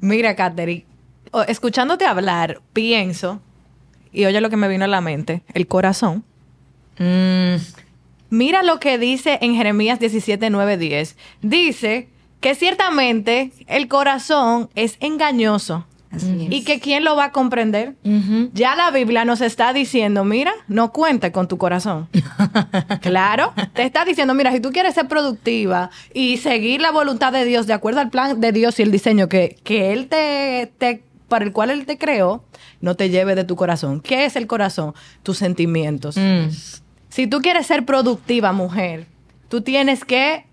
Mira, 0.00 0.34
Katherine, 0.34 0.86
escuchándote 1.46 2.06
hablar, 2.06 2.62
pienso, 2.72 3.40
y 4.12 4.24
oye 4.24 4.40
lo 4.40 4.48
que 4.48 4.56
me 4.56 4.68
vino 4.68 4.84
a 4.84 4.88
la 4.88 5.02
mente, 5.02 5.42
el 5.52 5.66
corazón. 5.66 6.24
Mm. 6.98 7.56
Mira 8.30 8.62
lo 8.62 8.80
que 8.80 8.98
dice 8.98 9.38
en 9.42 9.54
Jeremías 9.54 10.00
17, 10.00 10.50
9, 10.50 10.78
10. 10.78 11.16
Dice 11.42 12.08
que 12.40 12.54
ciertamente 12.54 13.52
el 13.66 13.88
corazón 13.88 14.70
es 14.74 14.96
engañoso. 15.00 15.86
y 16.48 16.62
que 16.64 16.80
quién 16.80 17.04
lo 17.04 17.14
va 17.14 17.24
a 17.24 17.32
comprender. 17.32 17.94
Ya 18.54 18.74
la 18.74 18.90
Biblia 18.90 19.24
nos 19.26 19.42
está 19.42 19.72
diciendo, 19.74 20.24
mira, 20.24 20.52
no 20.66 20.92
cuente 20.92 21.30
con 21.30 21.46
tu 21.46 21.58
corazón. 21.58 22.08
claro, 23.02 23.52
te 23.74 23.82
está 23.82 24.04
diciendo, 24.04 24.32
mira, 24.32 24.52
si 24.52 24.60
tú 24.60 24.70
quieres 24.72 24.94
ser 24.94 25.08
productiva 25.08 25.90
y 26.14 26.38
seguir 26.38 26.80
la 26.80 26.90
voluntad 26.90 27.32
de 27.32 27.44
Dios 27.44 27.66
de 27.66 27.74
acuerdo 27.74 28.00
al 28.00 28.08
plan 28.08 28.40
de 28.40 28.52
Dios 28.52 28.78
y 28.78 28.82
el 28.82 28.92
diseño 28.92 29.28
que, 29.28 29.58
que 29.62 29.92
Él 29.92 30.08
te, 30.08 30.72
te, 30.78 31.02
para 31.28 31.44
el 31.44 31.52
cual 31.52 31.70
Él 31.70 31.84
te 31.84 31.98
creó, 31.98 32.44
no 32.80 32.94
te 32.94 33.10
lleve 33.10 33.34
de 33.34 33.44
tu 33.44 33.56
corazón. 33.56 34.00
¿Qué 34.00 34.24
es 34.24 34.36
el 34.36 34.46
corazón? 34.46 34.94
Tus 35.22 35.36
sentimientos. 35.36 36.16
Mm. 36.16 36.48
Si 37.08 37.26
tú 37.26 37.40
quieres 37.40 37.66
ser 37.66 37.84
productiva, 37.84 38.52
mujer, 38.52 39.06
tú 39.48 39.60
tienes 39.60 40.04
que 40.04 40.45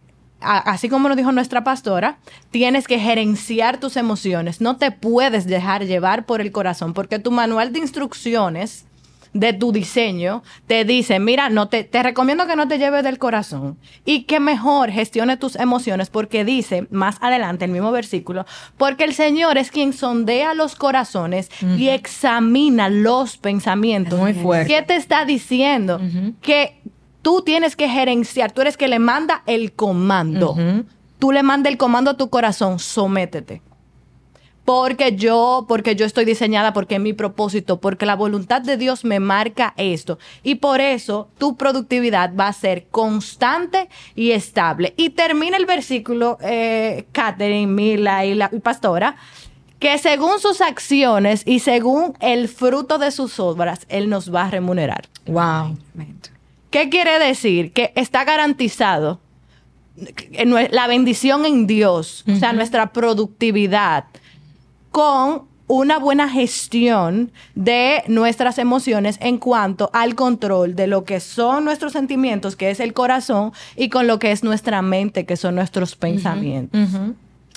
así 0.44 0.90
como 0.90 1.08
nos 1.08 1.18
dijo 1.18 1.32
nuestra 1.32 1.64
pastora, 1.64 2.18
tienes 2.52 2.88
que 2.88 3.00
gerenciar 3.00 3.80
tus 3.80 3.98
emociones. 3.98 4.62
No 4.62 4.78
te 4.78 4.92
puedes 4.92 5.46
dejar 5.46 5.86
llevar 5.86 6.26
por 6.26 6.42
el 6.42 6.52
corazón, 6.52 6.94
porque 6.94 7.20
tu 7.20 7.32
manual 7.32 7.74
de 7.74 7.80
instrucciones 7.80 8.86
de 9.34 9.52
tu 9.54 9.72
diseño 9.72 10.44
te 10.68 10.86
dice, 10.86 11.20
mira, 11.20 11.50
no 11.50 11.68
te, 11.68 11.84
te 11.84 12.04
recomiendo 12.04 12.48
que 12.48 12.56
no 12.56 12.68
te 12.68 12.78
lleves 12.78 13.04
del 13.04 13.18
corazón 13.18 13.78
y 14.06 14.24
que 14.24 14.40
mejor 14.40 14.92
gestione 14.92 15.38
tus 15.38 15.56
emociones 15.56 16.10
porque 16.10 16.46
dice 16.46 16.88
más 16.92 17.18
adelante 17.20 17.66
el 17.66 17.72
mismo 17.72 17.92
versículo, 17.92 18.46
porque 18.78 19.04
el 19.04 19.14
Señor 19.14 19.58
es 19.58 19.72
quien 19.72 19.94
sondea 19.94 20.54
los 20.54 20.76
corazones 20.76 21.50
y 21.78 21.90
examina 21.90 22.90
los 22.90 23.38
pensamientos. 23.38 24.20
Muy 24.20 24.34
fuerte. 24.34 24.74
¿Qué 24.74 24.82
te 24.84 24.96
está 24.96 25.26
diciendo? 25.26 26.00
Que 26.42 26.80
tú 27.24 27.42
tienes 27.42 27.76
que 27.76 27.90
gerenciar, 27.90 28.52
tú 28.52 28.62
eres 28.62 28.78
que 28.78 28.88
le 28.88 29.00
manda 29.00 29.42
el 29.48 29.74
comando. 29.74 30.56
Tú 31.18 31.32
le 31.32 31.42
mandas 31.42 31.72
el 31.72 31.80
comando 31.80 32.12
a 32.12 32.18
tu 32.18 32.30
corazón, 32.30 32.78
sométete 32.78 33.64
porque 34.66 35.16
yo, 35.16 35.66
porque 35.68 35.96
yo 35.96 36.06
estoy 36.06 36.26
diseñada, 36.26 36.74
porque 36.74 36.96
es 36.96 37.02
mi 37.02 37.14
propósito, 37.14 37.80
porque 37.80 38.06
la 38.06 38.16
voluntad 38.16 38.62
de 38.62 38.78
Dios 38.78 39.04
me 39.04 39.20
marca 39.20 39.74
esto. 39.78 40.20
Y 40.42 40.56
por 40.56 40.80
eso 40.82 41.30
tu 41.38 41.58
productividad 41.58 42.34
va 42.36 42.48
a 42.48 42.54
ser 42.54 42.88
constante 42.90 43.90
y 44.16 44.32
estable. 44.32 44.94
Y 44.96 45.12
termina 45.12 45.58
el 45.58 45.66
versículo, 45.66 46.38
eh, 46.42 47.06
Catherine, 47.12 47.72
Mila 47.72 48.26
y 48.26 48.36
la 48.36 48.50
pastora, 48.50 49.18
que 49.80 49.98
según 49.98 50.40
sus 50.40 50.62
acciones 50.62 51.44
y 51.46 51.60
según 51.60 52.14
el 52.22 52.48
fruto 52.48 52.98
de 52.98 53.12
sus 53.12 53.40
obras, 53.40 53.86
Él 53.90 54.10
nos 54.10 54.34
va 54.34 54.46
a 54.46 54.50
remunerar. 54.50 55.10
Wow. 55.26 55.78
¿Qué 56.74 56.90
quiere 56.90 57.20
decir? 57.20 57.72
Que 57.72 57.94
está 57.96 58.24
garantizado 58.24 59.20
la 60.72 60.88
bendición 60.88 61.46
en 61.46 61.68
Dios, 61.68 62.26
o 62.28 62.36
sea, 62.36 62.52
nuestra 62.52 62.92
productividad 62.92 64.06
con 64.90 65.44
una 65.68 66.00
buena 66.00 66.28
gestión 66.30 67.32
de 67.54 68.04
nuestras 68.08 68.58
emociones 68.58 69.20
en 69.22 69.38
cuanto 69.38 69.92
al 69.94 70.16
control 70.16 70.76
de 70.76 70.88
lo 70.88 71.04
que 71.04 71.20
son 71.20 71.64
nuestros 71.64 71.94
sentimientos, 71.94 72.56
que 72.56 72.72
es 72.72 72.80
el 72.80 72.94
corazón, 72.94 73.54
y 73.76 73.90
con 73.90 74.08
lo 74.08 74.18
que 74.18 74.32
es 74.32 74.44
nuestra 74.44 74.82
mente, 74.82 75.28
que 75.28 75.38
son 75.38 75.54
nuestros 75.54 75.96
pensamientos. 75.96 76.90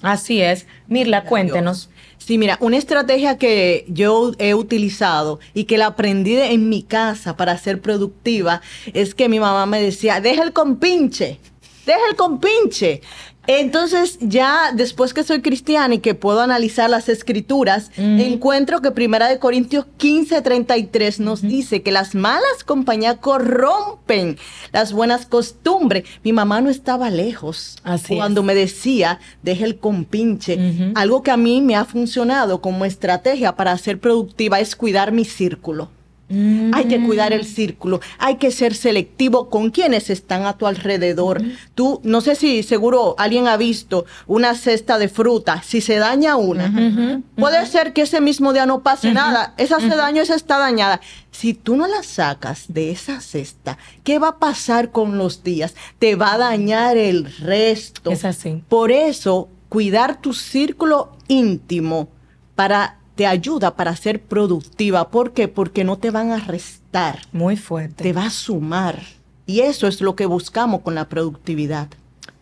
Así 0.03 0.43
es. 0.43 0.67
Mirla, 0.89 1.25
cuéntenos. 1.25 1.89
Sí, 2.19 2.39
mira, 2.39 2.59
una 2.61 2.77
estrategia 2.77 3.39
que 3.39 3.85
yo 3.89 4.33
he 4.39 4.55
utilizado 4.55 5.39
y 5.55 5.65
que 5.65 5.79
la 5.79 5.87
aprendí 5.87 6.37
en 6.37 6.69
mi 6.69 6.83
casa 6.83 7.37
para 7.37 7.57
ser 7.57 7.81
productiva 7.81 8.63
es 8.95 9.15
que 9.15 9.29
mi 9.29 9.39
mamá 9.39 9.67
me 9.67 9.81
decía, 9.81 10.21
deja 10.21 10.43
el 10.43 10.53
compinche, 10.53 11.39
deja 11.85 12.01
el 12.11 12.17
compinche. 12.17 13.01
Entonces, 13.47 14.19
ya 14.21 14.73
después 14.75 15.15
que 15.15 15.23
soy 15.23 15.41
cristiana 15.41 15.95
y 15.95 15.99
que 15.99 16.15
puedo 16.15 16.41
analizar 16.41 16.91
las 16.91 17.09
escrituras, 17.09 17.91
encuentro 17.97 18.81
que 18.83 18.91
Primera 18.91 19.29
de 19.29 19.39
Corintios 19.39 19.87
15, 19.97 20.43
33 20.43 21.21
nos 21.21 21.43
dice 21.43 21.83
que 21.83 21.93
las 21.93 22.15
malas 22.15 22.65
compañías 22.65 23.17
corrompen 23.21 24.37
las 24.73 24.93
buenas 24.93 25.27
costumbres. 25.27 26.05
Mi 26.25 26.33
mamá 26.33 26.61
no 26.61 26.71
estaba 26.71 27.11
lejos 27.11 27.77
cuando 28.09 28.43
me 28.43 28.55
decía, 28.55 29.21
deje 29.43 29.65
el 29.65 29.79
compinche. 29.79 30.93
Algo 30.95 31.23
que 31.23 31.31
a 31.31 31.37
mí 31.37 31.61
me 31.63 31.77
ha 31.77 31.85
funcionado 31.85 32.61
como 32.61 32.85
estrategia 32.85 33.57
para 33.57 33.77
ser 33.79 34.01
productiva 34.01 34.61
es 34.61 34.75
cuidar 34.77 35.13
mi 35.13 35.25
círculo. 35.25 35.91
Hay 36.29 36.87
que 36.89 37.01
cuidar 37.05 37.33
el 37.33 37.45
círculo, 37.45 38.01
hay 38.19 38.37
que 38.37 38.51
ser 38.51 38.75
selectivo 38.75 39.49
con 39.49 39.71
quienes 39.71 40.11
están 40.11 40.45
a 40.45 40.59
tu 40.59 40.67
alrededor. 40.67 41.41
Tú, 41.77 42.01
no 42.03 42.21
sé 42.21 42.35
si 42.35 42.65
seguro 42.65 43.15
alguien 43.17 43.47
ha 43.47 43.57
visto 43.57 44.07
una 44.27 44.55
cesta 44.55 44.99
de 44.99 45.09
fruta, 45.09 45.63
si 45.63 45.81
se 45.81 45.97
daña 45.97 46.37
una, 46.37 47.23
puede 47.37 47.65
ser 47.67 47.93
que 47.93 48.03
ese 48.03 48.21
mismo 48.21 48.53
día 48.53 48.67
no 48.67 48.83
pase 48.83 49.13
nada, 49.13 49.55
esa 49.57 49.79
se 49.79 49.89
dañó, 49.89 50.21
esa 50.21 50.35
está 50.35 50.59
dañada. 50.59 51.01
Si 51.31 51.55
tú 51.55 51.77
no 51.77 51.87
la 51.87 52.03
sacas 52.03 52.65
de 52.69 52.91
esa 52.91 53.21
cesta, 53.21 53.79
¿qué 54.03 54.19
va 54.19 54.29
a 54.29 54.39
pasar 54.39 54.91
con 54.91 55.19
los 55.19 55.45
días? 55.45 55.75
Te 55.99 56.17
va 56.17 56.33
a 56.33 56.39
dañar 56.39 56.97
el 56.97 57.33
resto. 57.37 58.11
Es 58.11 58.25
así. 58.25 58.65
Por 58.69 58.91
eso, 58.91 59.49
cuidar 59.69 60.21
tu 60.21 60.33
círculo 60.33 61.13
íntimo 61.29 62.09
para 62.55 62.99
te 63.17 63.27
ayuda 63.27 63.75
para 63.75 63.97
ser 63.97 64.23
productiva. 64.23 65.09
¿Por 65.11 65.33
qué? 65.33 65.49
Porque 65.49 65.83
no 65.83 65.97
te 65.97 66.11
van 66.11 66.31
a 66.31 66.39
restar. 66.39 67.19
Muy 67.33 67.57
fuerte. 67.57 68.05
Te 68.05 68.13
va 68.13 68.27
a 68.27 68.31
sumar. 68.31 69.01
Y 69.47 69.61
eso 69.61 69.87
es 69.87 70.01
lo 70.01 70.15
que 70.15 70.27
buscamos 70.27 70.83
con 70.83 70.95
la 70.95 71.09
productividad. 71.09 71.89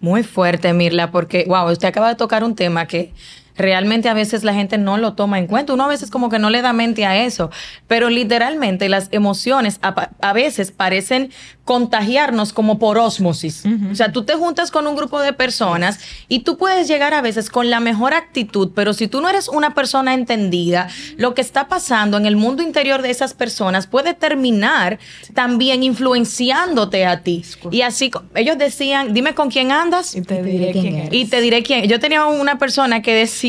Muy 0.00 0.22
fuerte, 0.22 0.72
Mirla, 0.74 1.10
porque, 1.10 1.44
wow, 1.48 1.70
usted 1.70 1.88
acaba 1.88 2.08
de 2.08 2.16
tocar 2.16 2.44
un 2.44 2.54
tema 2.54 2.86
que 2.86 3.12
realmente 3.56 4.08
a 4.08 4.14
veces 4.14 4.44
la 4.44 4.54
gente 4.54 4.78
no 4.78 4.98
lo 4.98 5.14
toma 5.14 5.38
en 5.38 5.46
cuenta. 5.46 5.72
Uno 5.72 5.84
a 5.84 5.88
veces 5.88 6.10
como 6.10 6.28
que 6.28 6.38
no 6.38 6.50
le 6.50 6.62
da 6.62 6.72
mente 6.72 7.06
a 7.06 7.24
eso, 7.24 7.50
pero 7.86 8.10
literalmente 8.10 8.88
las 8.88 9.08
emociones 9.12 9.78
a, 9.82 10.10
a 10.20 10.32
veces 10.32 10.72
parecen 10.72 11.30
contagiarnos 11.64 12.52
como 12.52 12.78
por 12.78 12.98
osmosis. 12.98 13.64
O 13.90 13.94
sea, 13.94 14.12
tú 14.12 14.24
te 14.24 14.34
juntas 14.34 14.70
con 14.70 14.86
un 14.86 14.96
grupo 14.96 15.20
de 15.20 15.32
personas 15.32 15.98
y 16.28 16.40
tú 16.40 16.58
puedes 16.58 16.88
llegar 16.88 17.14
a 17.14 17.22
veces 17.22 17.48
con 17.48 17.70
la 17.70 17.80
mejor 17.80 18.12
actitud, 18.12 18.72
pero 18.74 18.92
si 18.92 19.08
tú 19.08 19.22
no 19.22 19.30
eres 19.30 19.48
una 19.48 19.72
persona 19.72 20.12
entendida, 20.12 20.88
lo 21.16 21.34
que 21.34 21.40
está 21.40 21.68
pasando 21.68 22.18
en 22.18 22.26
el 22.26 22.36
mundo 22.36 22.62
interior 22.62 23.00
de 23.00 23.10
esas 23.10 23.32
personas 23.32 23.86
puede 23.86 24.12
terminar 24.12 24.98
también 25.32 25.82
influenciándote 25.82 27.06
a 27.06 27.22
ti. 27.22 27.44
Y 27.70 27.80
así 27.80 28.10
ellos 28.34 28.58
decían, 28.58 29.14
dime 29.14 29.34
con 29.34 29.50
quién 29.50 29.72
andas 29.72 30.14
y 30.14 30.20
te 30.20 30.42
diré 30.42 30.72
quién 30.72 30.96
eres. 30.96 31.14
Y 31.14 31.24
te 31.24 31.40
diré 31.40 31.62
quién. 31.62 31.88
Yo 31.88 31.98
tenía 31.98 32.26
una 32.26 32.58
persona 32.58 33.00
que 33.00 33.14
decía, 33.14 33.43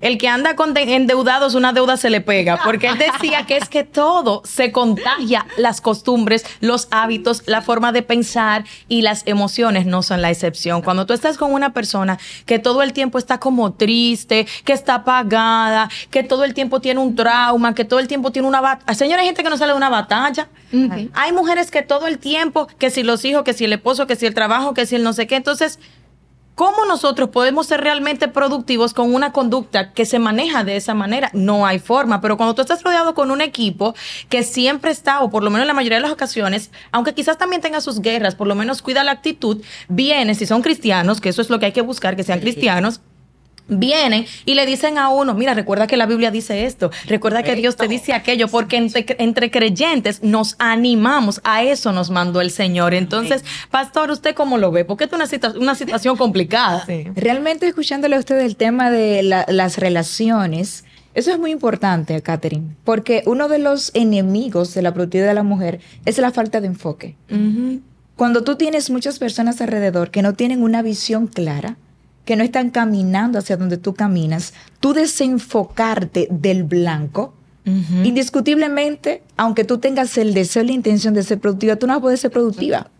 el 0.00 0.18
que 0.18 0.28
anda 0.28 0.54
con 0.56 0.76
endeudados, 0.76 1.54
una 1.54 1.72
deuda 1.72 1.96
se 1.96 2.10
le 2.10 2.20
pega, 2.20 2.60
porque 2.64 2.88
él 2.88 2.98
decía 2.98 3.46
que 3.46 3.56
es 3.56 3.68
que 3.68 3.84
todo 3.84 4.42
se 4.44 4.70
contagia, 4.70 5.46
las 5.56 5.80
costumbres, 5.80 6.44
los 6.60 6.88
hábitos, 6.90 7.42
la 7.46 7.62
forma 7.62 7.92
de 7.92 8.02
pensar 8.02 8.64
y 8.88 9.02
las 9.02 9.26
emociones 9.26 9.86
no 9.86 10.02
son 10.02 10.20
la 10.20 10.30
excepción. 10.30 10.82
Cuando 10.82 11.06
tú 11.06 11.14
estás 11.14 11.38
con 11.38 11.52
una 11.52 11.72
persona 11.72 12.18
que 12.46 12.58
todo 12.58 12.82
el 12.82 12.92
tiempo 12.92 13.18
está 13.18 13.38
como 13.38 13.72
triste, 13.72 14.46
que 14.64 14.72
está 14.72 14.96
apagada, 14.96 15.88
que 16.10 16.22
todo 16.22 16.44
el 16.44 16.54
tiempo 16.54 16.80
tiene 16.80 17.00
un 17.00 17.14
trauma, 17.14 17.74
que 17.74 17.84
todo 17.84 18.00
el 18.00 18.08
tiempo 18.08 18.30
tiene 18.30 18.48
una 18.48 18.60
batalla. 18.60 18.94
Señora, 18.94 19.20
hay 19.20 19.26
gente 19.26 19.42
que 19.42 19.50
no 19.50 19.56
sale 19.56 19.72
de 19.72 19.76
una 19.76 19.90
batalla. 19.90 20.48
Hay 21.14 21.32
mujeres 21.32 21.70
que 21.70 21.82
todo 21.82 22.06
el 22.08 22.18
tiempo, 22.18 22.66
que 22.78 22.90
si 22.90 23.04
los 23.04 23.24
hijos, 23.24 23.44
que 23.44 23.52
si 23.52 23.64
el 23.64 23.72
esposo, 23.72 24.06
que 24.06 24.16
si 24.16 24.26
el 24.26 24.34
trabajo, 24.34 24.74
que 24.74 24.86
si 24.86 24.96
el 24.96 25.04
no 25.04 25.12
sé 25.12 25.26
qué. 25.28 25.36
Entonces, 25.36 25.78
¿Cómo 26.54 26.84
nosotros 26.84 27.30
podemos 27.30 27.66
ser 27.66 27.80
realmente 27.80 28.28
productivos 28.28 28.94
con 28.94 29.12
una 29.12 29.32
conducta 29.32 29.92
que 29.92 30.06
se 30.06 30.20
maneja 30.20 30.62
de 30.62 30.76
esa 30.76 30.94
manera? 30.94 31.30
No 31.32 31.66
hay 31.66 31.80
forma, 31.80 32.20
pero 32.20 32.36
cuando 32.36 32.54
tú 32.54 32.62
estás 32.62 32.84
rodeado 32.84 33.12
con 33.14 33.32
un 33.32 33.40
equipo 33.40 33.96
que 34.28 34.44
siempre 34.44 34.92
está, 34.92 35.20
o 35.22 35.30
por 35.30 35.42
lo 35.42 35.50
menos 35.50 35.64
en 35.64 35.68
la 35.68 35.74
mayoría 35.74 35.98
de 35.98 36.02
las 36.02 36.12
ocasiones, 36.12 36.70
aunque 36.92 37.12
quizás 37.12 37.38
también 37.38 37.60
tenga 37.60 37.80
sus 37.80 38.00
guerras, 38.00 38.36
por 38.36 38.46
lo 38.46 38.54
menos 38.54 38.82
cuida 38.82 39.02
la 39.02 39.10
actitud, 39.10 39.64
viene, 39.88 40.36
si 40.36 40.46
son 40.46 40.62
cristianos, 40.62 41.20
que 41.20 41.30
eso 41.30 41.42
es 41.42 41.50
lo 41.50 41.58
que 41.58 41.66
hay 41.66 41.72
que 41.72 41.82
buscar, 41.82 42.14
que 42.14 42.22
sean 42.22 42.38
cristianos, 42.38 43.00
vienen 43.68 44.26
y 44.44 44.54
le 44.54 44.66
dicen 44.66 44.98
a 44.98 45.08
uno, 45.08 45.34
mira, 45.34 45.54
recuerda 45.54 45.86
que 45.86 45.96
la 45.96 46.06
Biblia 46.06 46.30
dice 46.30 46.66
esto, 46.66 46.90
recuerda 47.06 47.42
que 47.42 47.54
Dios 47.54 47.76
te 47.76 47.88
dice 47.88 48.12
aquello, 48.12 48.48
porque 48.48 48.76
entre, 48.76 49.50
creyentes 49.50 50.22
nos 50.22 50.56
animamos, 50.58 51.40
a 51.44 51.62
eso 51.62 51.92
nos 51.92 52.10
mandó 52.10 52.40
el 52.40 52.50
Señor. 52.50 52.94
Entonces, 52.94 53.44
pastor, 53.70 54.10
¿usted 54.10 54.34
cómo 54.34 54.58
lo 54.58 54.70
ve? 54.70 54.84
Porque 54.84 55.04
es 55.04 55.12
una, 55.12 55.26
una 55.56 55.74
situación 55.74 56.16
complicada. 56.16 56.86
Realmente 57.14 57.66
escuchándole 57.66 58.16
a 58.16 58.18
usted 58.18 58.38
el 58.40 58.56
tema 58.56 58.90
de 58.90 59.22
las 59.22 59.78
relaciones, 59.78 60.84
eso 61.14 61.30
es 61.30 61.38
muy 61.38 61.52
importante, 61.52 62.20
Catherine, 62.22 62.74
porque 62.82 63.22
uno 63.26 63.48
de 63.48 63.58
los 63.58 63.92
enemigos 63.94 64.74
de 64.74 64.82
la 64.82 64.92
productividad 64.92 65.28
de 65.28 65.34
la 65.34 65.44
mujer 65.44 65.80
es 66.04 66.18
la 66.18 66.32
falta 66.32 66.60
de 66.60 66.66
enfoque. 66.66 67.16
Cuando 68.16 68.44
tú 68.44 68.56
tienes 68.56 68.90
muchas 68.90 69.18
personas 69.18 69.60
alrededor 69.60 70.10
que 70.10 70.22
no 70.22 70.34
tienen 70.34 70.62
una 70.62 70.82
visión 70.82 71.26
clara, 71.26 71.76
que 72.24 72.36
no 72.36 72.44
están 72.44 72.70
caminando 72.70 73.38
hacia 73.38 73.56
donde 73.56 73.76
tú 73.76 73.94
caminas, 73.94 74.54
tú 74.80 74.92
desenfocarte 74.94 76.28
del 76.30 76.64
blanco, 76.64 77.34
indiscutiblemente, 78.04 79.22
aunque 79.38 79.64
tú 79.64 79.78
tengas 79.78 80.18
el 80.18 80.34
deseo 80.34 80.62
y 80.62 80.66
la 80.66 80.72
intención 80.72 81.14
de 81.14 81.22
ser 81.22 81.40
productiva, 81.40 81.76
tú 81.76 81.86
no 81.86 81.94
vas 81.94 81.98
a 81.98 82.02
poder 82.02 82.18
ser 82.18 82.30
productiva. 82.30 82.90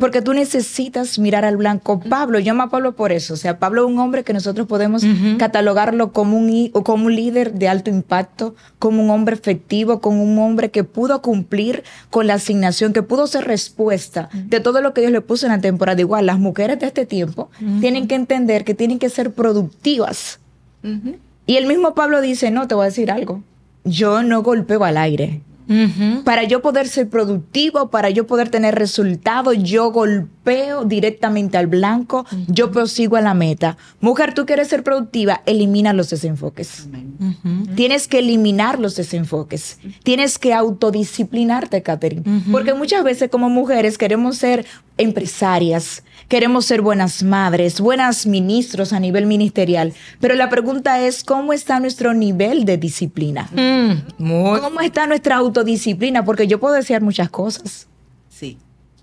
Porque 0.00 0.22
tú 0.22 0.34
necesitas 0.34 1.18
mirar 1.18 1.44
al 1.44 1.56
blanco. 1.56 2.00
Pablo, 2.00 2.38
yo 2.38 2.46
llamo 2.46 2.64
a 2.64 2.70
Pablo 2.70 2.96
por 2.96 3.12
eso. 3.12 3.34
O 3.34 3.36
sea, 3.36 3.58
Pablo 3.58 3.84
es 3.84 3.92
un 3.92 3.98
hombre 3.98 4.24
que 4.24 4.32
nosotros 4.32 4.66
podemos 4.66 5.04
catalogarlo 5.38 6.12
como 6.12 6.36
un, 6.36 6.70
como 6.82 7.06
un 7.06 7.14
líder 7.14 7.52
de 7.54 7.68
alto 7.68 7.90
impacto, 7.90 8.54
como 8.78 9.02
un 9.02 9.10
hombre 9.10 9.36
efectivo, 9.36 10.00
como 10.00 10.24
un 10.24 10.38
hombre 10.38 10.70
que 10.70 10.84
pudo 10.84 11.22
cumplir 11.22 11.84
con 12.10 12.26
la 12.26 12.34
asignación, 12.34 12.92
que 12.92 13.02
pudo 13.02 13.26
ser 13.26 13.44
respuesta 13.44 14.28
de 14.32 14.60
todo 14.60 14.80
lo 14.80 14.94
que 14.94 15.02
Dios 15.02 15.12
le 15.12 15.20
puso 15.20 15.46
en 15.46 15.52
la 15.52 15.60
temporada. 15.60 16.00
Igual, 16.00 16.26
las 16.26 16.38
mujeres 16.38 16.78
de 16.80 16.86
este 16.86 17.06
tiempo 17.06 17.50
tienen 17.80 18.08
que 18.08 18.16
entender 18.16 18.64
que 18.64 18.74
tienen 18.74 18.98
que 18.98 19.08
ser 19.08 19.32
productivas. 19.32 20.40
Y 21.46 21.56
el 21.56 21.66
mismo 21.66 21.94
Pablo 21.94 22.20
dice, 22.20 22.50
no, 22.50 22.66
te 22.66 22.74
voy 22.74 22.84
a 22.84 22.86
decir 22.86 23.10
algo. 23.10 23.42
Yo 23.84 24.22
no 24.22 24.42
golpeo 24.42 24.84
al 24.84 24.96
aire. 24.96 25.42
Para 26.24 26.44
yo 26.44 26.60
poder 26.60 26.88
ser 26.88 27.08
productivo, 27.08 27.90
para 27.90 28.10
yo 28.10 28.26
poder 28.26 28.48
tener 28.48 28.74
resultados, 28.74 29.56
yo 29.62 29.90
golpeo 29.90 30.33
golpeo 30.44 30.84
directamente 30.84 31.56
al 31.56 31.66
blanco, 31.66 32.26
yo 32.48 32.70
prosigo 32.70 33.16
a 33.16 33.20
la 33.22 33.32
meta. 33.34 33.76
Mujer, 34.00 34.34
tú 34.34 34.44
quieres 34.46 34.68
ser 34.68 34.82
productiva, 34.82 35.42
elimina 35.46 35.92
los 35.94 36.10
desenfoques. 36.10 36.86
Tienes 37.74 38.08
que 38.08 38.18
eliminar 38.18 38.78
los 38.78 38.94
desenfoques. 38.96 39.78
Tienes 40.02 40.38
que 40.38 40.52
autodisciplinarte, 40.52 41.82
Catherine. 41.82 42.22
Porque 42.52 42.74
muchas 42.74 43.02
veces 43.04 43.30
como 43.30 43.48
mujeres 43.48 43.96
queremos 43.96 44.36
ser 44.36 44.66
empresarias, 44.98 46.04
queremos 46.28 46.66
ser 46.66 46.82
buenas 46.82 47.22
madres, 47.22 47.80
buenas 47.80 48.26
ministros 48.26 48.92
a 48.92 49.00
nivel 49.00 49.26
ministerial. 49.26 49.92
Pero 50.20 50.34
la 50.34 50.48
pregunta 50.50 51.00
es, 51.00 51.24
¿cómo 51.24 51.52
está 51.54 51.80
nuestro 51.80 52.12
nivel 52.14 52.64
de 52.66 52.76
disciplina? 52.76 53.48
Muy- 54.18 54.60
¿Cómo 54.60 54.80
está 54.82 55.06
nuestra 55.06 55.36
autodisciplina? 55.36 56.24
Porque 56.24 56.46
yo 56.46 56.60
puedo 56.60 56.74
desear 56.74 57.00
muchas 57.02 57.30
cosas. 57.30 57.88
Sí. 58.28 58.58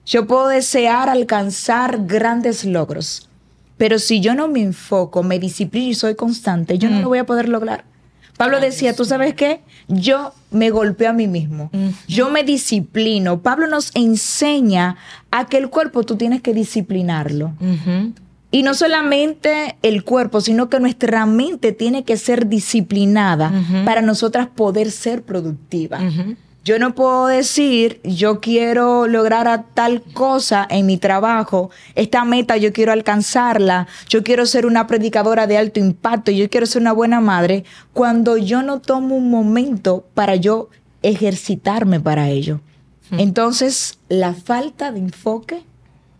Yo 0.06 0.28
puedo 0.28 0.48
desear 0.48 1.10
alcanzar 1.10 2.06
grandes 2.06 2.66
logros, 2.66 3.30
pero 3.78 4.00
si 4.00 4.20
yo 4.20 4.36
no 4.36 4.48
me 4.48 4.62
enfoco, 4.62 5.24
me 5.24 5.40
disciplino 5.40 5.90
y 5.90 5.94
soy 5.94 6.16
constante, 6.16 6.78
yo 6.78 6.90
no 6.90 7.02
lo 7.02 7.10
voy 7.10 7.20
a 7.20 7.26
poder 7.26 7.50
lograr. 7.50 7.86
Pablo 8.38 8.60
decía, 8.60 8.96
¿tú 8.96 9.06
sabes 9.06 9.36
qué? 9.36 9.62
Yo 9.88 10.34
me 10.50 10.72
golpeo 10.72 11.12
a 11.12 11.14
mí 11.14 11.28
mismo. 11.28 11.70
Yo 12.08 12.32
me 12.32 12.44
disciplino. 12.44 13.42
Pablo 13.42 13.68
nos 13.68 13.92
enseña 13.94 14.98
a 15.30 15.46
que 15.46 15.58
el 15.58 15.70
cuerpo 15.70 16.04
tú 16.04 16.16
tienes 16.16 16.42
que 16.42 16.54
disciplinarlo. 16.54 17.54
Y 18.50 18.64
no 18.64 18.74
solamente 18.74 19.78
el 19.84 20.04
cuerpo, 20.04 20.42
sino 20.42 20.70
que 20.70 20.80
nuestra 20.80 21.26
mente 21.26 21.72
tiene 21.72 22.04
que 22.04 22.18
ser 22.18 22.48
disciplinada 22.48 23.52
para 23.86 24.02
nosotras 24.02 24.48
poder 24.48 24.92
ser 24.92 25.22
productivas. 25.22 26.02
Ujú. 26.02 26.36
Yo 26.64 26.78
no 26.78 26.94
puedo 26.94 27.26
decir, 27.26 28.00
yo 28.04 28.40
quiero 28.40 29.08
lograr 29.08 29.48
a 29.48 29.64
tal 29.64 30.04
cosa 30.04 30.68
en 30.70 30.86
mi 30.86 30.98
trabajo, 30.98 31.72
esta 31.96 32.24
meta 32.24 32.56
yo 32.58 32.72
quiero 32.72 32.92
alcanzarla, 32.92 33.88
yo 34.08 34.24
quiero 34.24 34.46
ser 34.46 34.68
una 34.68 34.86
predicadora 34.86 35.48
de 35.48 35.58
alto 35.58 35.80
impacto, 35.80 36.30
yo 36.30 36.48
quiero 36.52 36.68
ser 36.68 36.84
una 36.84 36.94
buena 36.94 37.20
madre, 37.20 37.64
cuando 37.94 38.38
yo 38.38 38.62
no 38.62 38.80
tomo 38.80 39.16
un 39.16 39.32
momento 39.32 40.06
para 40.14 40.36
yo 40.36 40.70
ejercitarme 41.02 42.00
para 42.00 42.30
ello. 42.30 42.62
Entonces, 43.10 43.98
la 44.08 44.34
falta 44.34 44.92
de 44.92 45.00
enfoque 45.00 45.64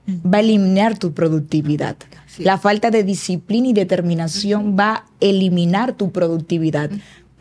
va 0.10 0.40
a 0.40 0.42
eliminar 0.42 0.98
tu 0.98 1.14
productividad. 1.14 1.96
La 2.40 2.58
falta 2.58 2.90
de 2.90 3.04
disciplina 3.04 3.68
y 3.68 3.74
determinación 3.74 4.76
va 4.78 4.92
a 4.94 5.06
eliminar 5.20 5.94
tu 5.94 6.12
productividad. 6.12 6.90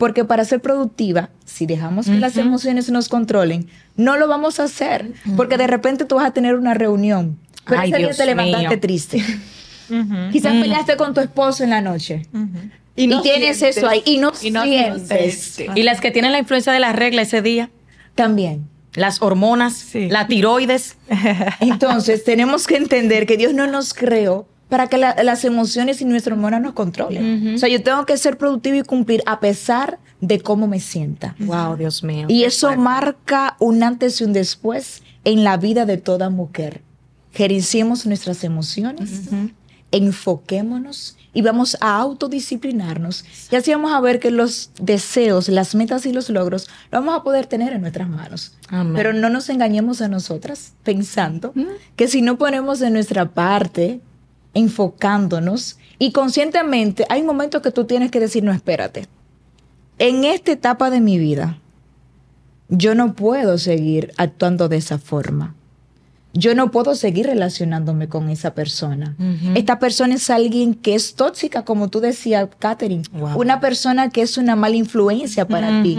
Porque 0.01 0.25
para 0.25 0.43
ser 0.45 0.61
productiva, 0.61 1.29
si 1.45 1.67
dejamos 1.67 2.07
que 2.07 2.15
las 2.15 2.35
emociones 2.35 2.89
nos 2.89 3.07
controlen, 3.07 3.67
no 3.95 4.17
lo 4.17 4.27
vamos 4.27 4.59
a 4.59 4.63
hacer. 4.63 5.11
Porque 5.37 5.57
de 5.59 5.67
repente 5.67 6.05
tú 6.05 6.15
vas 6.15 6.25
a 6.25 6.31
tener 6.33 6.55
una 6.55 6.73
reunión. 6.73 7.37
Pero 7.67 7.81
Ay, 7.81 7.89
ese 7.89 7.97
día 7.99 8.07
Dios 8.07 8.17
te 8.17 8.25
levantaste 8.25 8.67
mío. 8.67 8.79
triste. 8.79 9.23
Quizás 10.31 10.53
peleaste 10.53 10.97
con 10.97 11.13
tu 11.13 11.21
esposo 11.21 11.63
en 11.63 11.69
la 11.69 11.81
noche. 11.81 12.23
Y, 12.95 13.05
no 13.05 13.21
tienes 13.21 13.57
sientes. 13.59 13.77
eso 13.77 13.87
ahí. 13.87 14.01
Y 14.03 14.17
no, 14.17 14.31
Y 14.41 14.49
no 14.49 14.63
sientes. 14.63 15.37
sientes. 15.37 15.77
Y 15.77 15.83
las 15.83 16.01
que 16.01 16.09
tienen 16.09 16.31
la 16.31 16.39
influencia 16.39 16.73
de 16.73 16.79
la 16.79 16.93
regla 16.93 17.21
ese 17.21 17.43
día, 17.43 17.69
También. 18.15 18.67
las 18.95 19.21
hormonas, 19.21 19.73
Sí. 19.75 20.09
la 20.09 20.25
tiroides. 20.25 20.97
Entonces, 21.59 22.23
tenemos 22.23 22.65
que 22.65 22.77
entender 22.77 23.27
que 23.27 23.37
Dios 23.37 23.53
no 23.53 23.67
nos 23.67 23.93
creó 23.93 24.47
para 24.71 24.87
que 24.87 24.97
la- 24.97 25.15
las 25.21 25.43
emociones 25.43 25.99
y 26.01 26.05
nuestras 26.05 26.33
hormonas 26.37 26.61
nos 26.61 26.71
controlen. 26.73 27.55
O 27.55 27.57
sea, 27.57 27.67
yo 27.67 27.83
tengo 27.83 28.05
que 28.05 28.15
ser 28.15 28.37
productivo 28.37 28.77
y 28.77 28.83
cumplir 28.83 29.21
a 29.25 29.41
pesar 29.41 29.99
de 30.21 30.39
cómo 30.39 30.65
me 30.65 30.79
sienta. 30.79 31.35
Wow, 31.39 31.75
Dios 31.75 32.03
mío. 32.03 32.25
Y 32.29 32.45
eso 32.45 32.67
fuerte. 32.67 32.81
marca 32.81 33.57
un 33.59 33.83
antes 33.83 34.21
y 34.21 34.23
un 34.23 34.31
después 34.31 35.03
en 35.25 35.43
la 35.43 35.57
vida 35.57 35.85
de 35.85 35.97
toda 35.97 36.29
mujer. 36.29 36.81
Gerenciemos 37.33 38.05
nuestras 38.05 38.43
emociones, 38.45 39.09
enfoquémonos 39.91 41.17
y 41.33 41.41
vamos 41.41 41.77
a 41.79 41.97
autodisciplinarnos. 41.99 43.23
Y 43.51 43.55
así 43.55 43.71
vamos 43.71 43.91
a 43.93 43.99
ver 44.01 44.19
que 44.19 44.31
los 44.31 44.71
deseos, 44.81 45.47
las 45.49 45.75
metas 45.75 46.05
y 46.05 46.11
los 46.13 46.29
logros 46.29 46.67
lo 46.91 46.99
vamos 46.99 47.19
a 47.19 47.23
poder 47.23 47.45
tener 47.45 47.73
en 47.73 47.81
nuestras 47.81 48.09
manos. 48.09 48.53
Amén. 48.69 48.93
Pero 48.95 49.13
no 49.13 49.29
nos 49.29 49.49
engañemos 49.49 50.01
a 50.01 50.07
nosotras 50.07 50.73
pensando 50.83 51.53
que 51.95 52.07
si 52.07 52.21
no 52.21 52.37
ponemos 52.37 52.79
de 52.79 52.89
nuestra 52.89 53.29
parte, 53.29 54.01
enfocándonos 54.53 55.77
y 55.99 56.11
conscientemente, 56.11 57.05
hay 57.09 57.23
momentos 57.23 57.61
que 57.61 57.71
tú 57.71 57.85
tienes 57.85 58.11
que 58.11 58.19
decir, 58.19 58.43
no, 58.43 58.51
espérate. 58.51 59.07
En 59.99 60.23
esta 60.23 60.51
etapa 60.51 60.89
de 60.89 60.99
mi 60.99 61.19
vida, 61.19 61.59
yo 62.69 62.95
no 62.95 63.13
puedo 63.13 63.57
seguir 63.57 64.13
actuando 64.17 64.67
de 64.67 64.77
esa 64.77 64.97
forma. 64.97 65.53
Yo 66.33 66.55
no 66.55 66.71
puedo 66.71 66.95
seguir 66.95 67.25
relacionándome 67.25 68.07
con 68.07 68.29
esa 68.29 68.53
persona. 68.53 69.15
Esta 69.53 69.79
persona 69.79 70.15
es 70.15 70.29
alguien 70.29 70.73
que 70.73 70.95
es 70.95 71.15
tóxica, 71.15 71.65
como 71.65 71.89
tú 71.89 71.99
decías, 71.99 72.47
Catherine. 72.57 73.03
Wow. 73.11 73.37
Una 73.37 73.59
persona 73.59 74.09
que 74.09 74.21
es 74.21 74.37
una 74.37 74.55
mala 74.55 74.77
influencia 74.77 75.45
para 75.45 75.83
ti. 75.83 75.97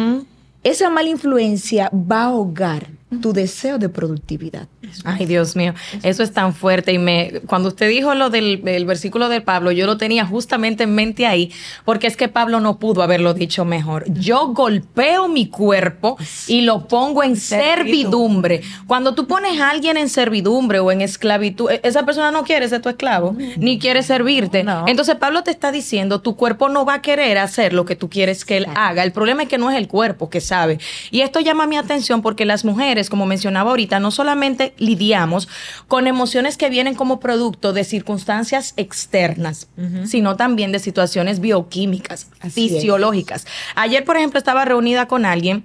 Esa 0.65 0.89
mala 0.89 1.11
influencia 1.11 1.91
va 1.93 2.23
a 2.23 2.27
ahogar 2.27 2.89
tu 3.21 3.33
deseo 3.33 3.79
de 3.79 3.89
productividad. 3.89 4.69
Ay, 5.05 5.27
Dios 5.27 5.57
mío, 5.57 5.75
eso 6.03 6.23
es 6.23 6.33
tan 6.33 6.55
fuerte. 6.55 6.93
Y 6.93 6.99
me, 6.99 7.41
cuando 7.47 7.69
usted 7.69 7.89
dijo 7.89 8.15
lo 8.15 8.31
del 8.31 8.63
el 8.67 8.85
versículo 8.85 9.29
de 9.29 9.41
Pablo, 9.41 9.73
yo 9.73 9.87
lo 9.87 9.97
tenía 9.97 10.25
justamente 10.27 10.85
en 10.85 10.95
mente 10.95 11.27
ahí, 11.27 11.53
porque 11.85 12.07
es 12.07 12.17
que 12.17 12.29
Pablo 12.29 12.61
no 12.61 12.79
pudo 12.79 13.03
haberlo 13.03 13.35
dicho 13.35 13.65
mejor. 13.65 14.05
Yo 14.13 14.49
golpeo 14.49 15.29
mi 15.29 15.49
cuerpo 15.49 16.17
y 16.47 16.63
lo 16.63 16.87
pongo 16.89 17.23
en 17.23 17.37
servidumbre. 17.37 18.63
Cuando 18.87 19.15
tú 19.15 19.27
pones 19.27 19.61
a 19.61 19.71
alguien 19.71 19.97
en 19.97 20.09
servidumbre 20.09 20.79
o 20.79 20.91
en 20.93 21.01
esclavitud, 21.01 21.71
e- 21.71 21.81
esa 21.85 22.05
persona 22.05 22.31
no 22.31 22.45
quiere 22.45 22.69
ser 22.69 22.81
tu 22.83 22.89
esclavo, 22.89 23.37
ni 23.57 23.79
quiere 23.79 24.03
servirte. 24.03 24.65
Entonces 24.87 25.17
Pablo 25.17 25.43
te 25.43 25.51
está 25.51 25.73
diciendo, 25.73 26.21
tu 26.21 26.37
cuerpo 26.37 26.69
no 26.69 26.85
va 26.85 26.95
a 26.95 27.03
querer 27.03 27.39
hacer 27.39 27.73
lo 27.73 27.85
que 27.85 27.97
tú 27.97 28.09
quieres 28.09 28.45
que 28.45 28.57
él 28.59 28.67
haga. 28.75 29.03
El 29.03 29.13
problema 29.13 29.43
es 29.43 29.49
que 29.49 29.59
no 29.59 29.71
es 29.71 29.77
el 29.77 29.89
cuerpo 29.89 30.31
que 30.31 30.41
sabe. 30.41 30.79
Y 31.11 31.21
esto 31.21 31.41
llama 31.41 31.67
mi 31.67 31.77
atención 31.77 32.23
porque 32.23 32.45
las 32.45 32.65
mujeres, 32.65 33.02
como 33.11 33.27
mencionaba 33.27 33.71
ahorita, 33.71 34.01
no 34.01 34.11
solamente 34.11 34.75
lidiamos 34.79 35.49
con 35.89 36.07
emociones 36.07 36.57
que 36.57 36.71
vienen 36.71 36.95
como 36.95 37.21
producto 37.21 37.73
de 37.73 37.85
circunstancias 37.85 38.75
externas, 38.77 39.69
sino 40.05 40.37
también 40.37 40.73
de 40.73 40.79
situaciones 40.79 41.41
bioquímicas, 41.41 42.29
Así 42.41 42.67
es. 42.67 42.73
fisiológicas. 42.75 43.47
Ayer, 43.75 44.05
por 44.05 44.17
ejemplo, 44.17 44.39
estaba 44.39 44.65
reunida 44.65 45.07
con 45.07 45.25
alguien 45.25 45.65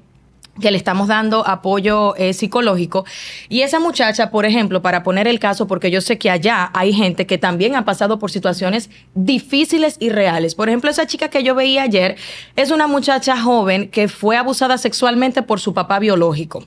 que 0.60 0.72
le 0.72 0.78
estamos 0.78 1.08
dando 1.08 1.48
apoyo 1.48 2.16
eh, 2.16 2.34
psicológico. 2.34 3.06
Y 3.50 3.62
esa 3.62 3.80
muchacha, 3.80 4.32
por 4.32 4.46
ejemplo, 4.46 4.82
para 4.82 5.04
poner 5.04 5.28
el 5.28 5.40
caso, 5.40 5.68
porque 5.68 5.92
yo 5.92 6.02
sé 6.02 6.18
que 6.18 6.30
allá 6.30 6.72
hay 6.74 6.94
gente 6.94 7.26
que 7.26 7.38
también 7.38 7.76
ha 7.76 7.86
pasado 7.86 8.20
por 8.20 8.32
situaciones 8.32 8.90
difíciles 9.14 9.98
y 10.00 10.10
reales. 10.10 10.56
Por 10.56 10.70
ejemplo, 10.70 10.90
esa 10.90 11.08
chica 11.08 11.30
que 11.30 11.44
yo 11.44 11.56
veía 11.56 11.84
ayer 11.84 12.18
es 12.56 12.72
una 12.72 12.88
muchacha 12.88 13.40
joven 13.40 13.90
que 13.90 14.08
fue 14.08 14.38
abusada 14.38 14.78
sexualmente 14.78 15.42
por 15.44 15.60
su 15.60 15.74
papá 15.74 16.00
biológico. 16.00 16.66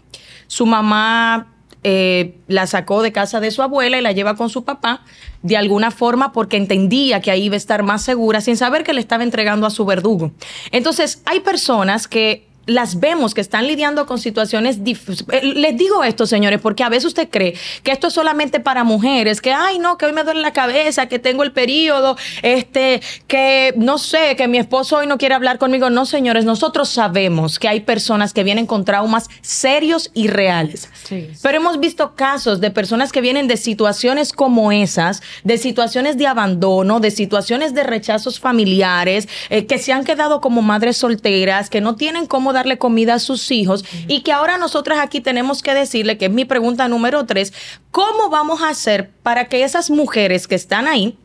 Su 0.50 0.66
mamá 0.66 1.46
eh, 1.84 2.34
la 2.48 2.66
sacó 2.66 3.02
de 3.02 3.12
casa 3.12 3.38
de 3.38 3.52
su 3.52 3.62
abuela 3.62 3.96
y 3.96 4.02
la 4.02 4.10
lleva 4.10 4.34
con 4.34 4.50
su 4.50 4.64
papá 4.64 5.02
de 5.42 5.56
alguna 5.56 5.92
forma 5.92 6.32
porque 6.32 6.56
entendía 6.56 7.20
que 7.20 7.30
ahí 7.30 7.44
iba 7.44 7.54
a 7.54 7.56
estar 7.56 7.84
más 7.84 8.02
segura 8.02 8.40
sin 8.40 8.56
saber 8.56 8.82
que 8.82 8.92
le 8.92 9.00
estaba 9.00 9.22
entregando 9.22 9.64
a 9.64 9.70
su 9.70 9.84
verdugo. 9.84 10.32
Entonces, 10.72 11.22
hay 11.24 11.38
personas 11.38 12.08
que 12.08 12.48
las 12.70 13.00
vemos 13.00 13.34
que 13.34 13.40
están 13.40 13.66
lidiando 13.66 14.06
con 14.06 14.18
situaciones 14.18 14.84
difíciles. 14.84 15.42
Les 15.42 15.76
digo 15.76 16.04
esto, 16.04 16.26
señores, 16.26 16.60
porque 16.60 16.82
a 16.82 16.88
veces 16.88 17.06
usted 17.06 17.28
cree 17.28 17.54
que 17.82 17.92
esto 17.92 18.06
es 18.08 18.14
solamente 18.14 18.60
para 18.60 18.84
mujeres, 18.84 19.40
que, 19.40 19.52
ay, 19.52 19.78
no, 19.78 19.98
que 19.98 20.06
hoy 20.06 20.12
me 20.12 20.24
duele 20.24 20.40
la 20.40 20.52
cabeza, 20.52 21.06
que 21.06 21.18
tengo 21.18 21.42
el 21.42 21.52
periodo, 21.52 22.16
este, 22.42 23.00
que 23.26 23.74
no 23.76 23.98
sé, 23.98 24.36
que 24.36 24.48
mi 24.48 24.58
esposo 24.58 24.98
hoy 24.98 25.06
no 25.06 25.18
quiere 25.18 25.34
hablar 25.34 25.58
conmigo. 25.58 25.90
No, 25.90 26.06
señores, 26.06 26.44
nosotros 26.44 26.88
sabemos 26.88 27.58
que 27.58 27.68
hay 27.68 27.80
personas 27.80 28.32
que 28.32 28.44
vienen 28.44 28.66
con 28.66 28.84
traumas 28.84 29.28
serios 29.42 30.10
y 30.14 30.28
reales. 30.28 30.88
Sí. 31.04 31.30
Pero 31.42 31.56
hemos 31.56 31.80
visto 31.80 32.14
casos 32.14 32.60
de 32.60 32.70
personas 32.70 33.12
que 33.12 33.20
vienen 33.20 33.48
de 33.48 33.56
situaciones 33.56 34.32
como 34.32 34.72
esas, 34.72 35.22
de 35.44 35.58
situaciones 35.58 36.16
de 36.16 36.26
abandono, 36.26 37.00
de 37.00 37.10
situaciones 37.10 37.74
de 37.74 37.82
rechazos 37.82 38.38
familiares, 38.38 39.28
eh, 39.48 39.66
que 39.66 39.78
se 39.78 39.92
han 39.92 40.04
quedado 40.04 40.40
como 40.40 40.62
madres 40.62 40.96
solteras, 40.96 41.70
que 41.70 41.80
no 41.80 41.96
tienen 41.96 42.26
cómo 42.26 42.52
darle 42.60 42.78
comida 42.78 43.14
a 43.14 43.18
sus 43.18 43.50
hijos. 43.50 43.84
Y 44.06 44.20
que 44.20 44.32
ahora 44.32 44.58
nosotras 44.58 44.98
aquí 45.00 45.20
tenemos 45.20 45.62
que 45.62 45.74
decirle, 45.74 46.18
que 46.18 46.26
es 46.26 46.30
mi 46.30 46.44
pregunta 46.44 46.88
número 46.88 47.26
tres, 47.26 47.52
¿cómo 47.90 48.30
vamos 48.30 48.62
a 48.62 48.68
hacer 48.68 49.10
para 49.22 49.48
que 49.48 49.64
esas 49.64 49.90
mujeres 49.90 50.46
que 50.46 50.54
están 50.54 50.86
ahí 50.86 51.16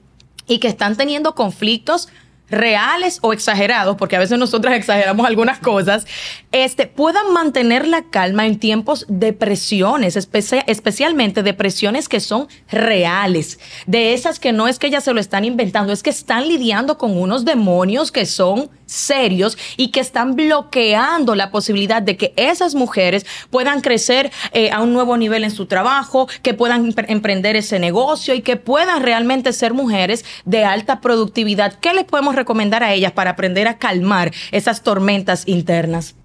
y 0.47 0.59
que 0.59 0.67
están 0.67 0.95
teniendo 0.95 1.35
conflictos 1.35 2.09
reales 2.49 3.19
o 3.21 3.33
exagerados, 3.33 3.95
porque 3.97 4.15
a 4.15 4.19
veces 4.19 4.37
nosotras 4.37 4.75
exageramos 4.75 5.25
algunas 5.25 5.59
cosas, 5.59 6.05
este, 6.51 6.87
puedan 6.87 7.33
mantener 7.33 7.87
la 7.87 8.03
calma 8.09 8.45
en 8.45 8.59
tiempos 8.59 9.05
de 9.09 9.33
presiones, 9.33 10.15
espe- 10.15 10.63
especialmente 10.67 11.43
depresiones 11.43 12.07
que 12.07 12.19
son 12.19 12.47
reales, 12.69 13.59
de 13.87 14.13
esas 14.13 14.39
que 14.39 14.51
no 14.51 14.67
es 14.67 14.79
que 14.79 14.87
ellas 14.87 15.03
se 15.03 15.13
lo 15.13 15.19
están 15.19 15.43
inventando, 15.45 15.91
es 15.91 16.03
que 16.03 16.09
están 16.09 16.47
lidiando 16.47 16.97
con 16.97 17.17
unos 17.17 17.45
demonios 17.45 18.11
que 18.11 18.25
son 18.25 18.69
serios 18.85 19.57
y 19.77 19.87
que 19.87 19.99
están 19.99 20.35
bloqueando 20.35 21.33
la 21.33 21.49
posibilidad 21.49 22.03
de 22.03 22.17
que 22.17 22.33
esas 22.35 22.75
mujeres 22.75 23.25
puedan 23.49 23.81
crecer 23.81 24.31
eh, 24.53 24.69
a 24.71 24.81
un 24.81 24.93
nuevo 24.93 25.17
nivel 25.17 25.43
en 25.43 25.49
su 25.51 25.65
trabajo, 25.65 26.27
que 26.43 26.53
puedan 26.53 26.91
empre- 26.93 27.05
emprender 27.07 27.55
ese 27.55 27.79
negocio 27.79 28.35
y 28.35 28.41
que 28.41 28.57
puedan 28.57 29.01
realmente 29.01 29.53
ser 29.53 29.73
mujeres 29.73 30.23
de 30.45 30.63
alta 30.65 31.01
productividad. 31.01 31.73
¿Qué 31.79 31.93
les 31.95 32.03
podemos 32.05 32.34
recomendar 32.35 32.83
a 32.83 32.93
ellas 32.93 33.11
para 33.11 33.31
aprender 33.31 33.67
a 33.67 33.77
calmar 33.77 34.31
esas 34.51 34.83
tormentas 34.83 35.47
internas? 35.47 36.15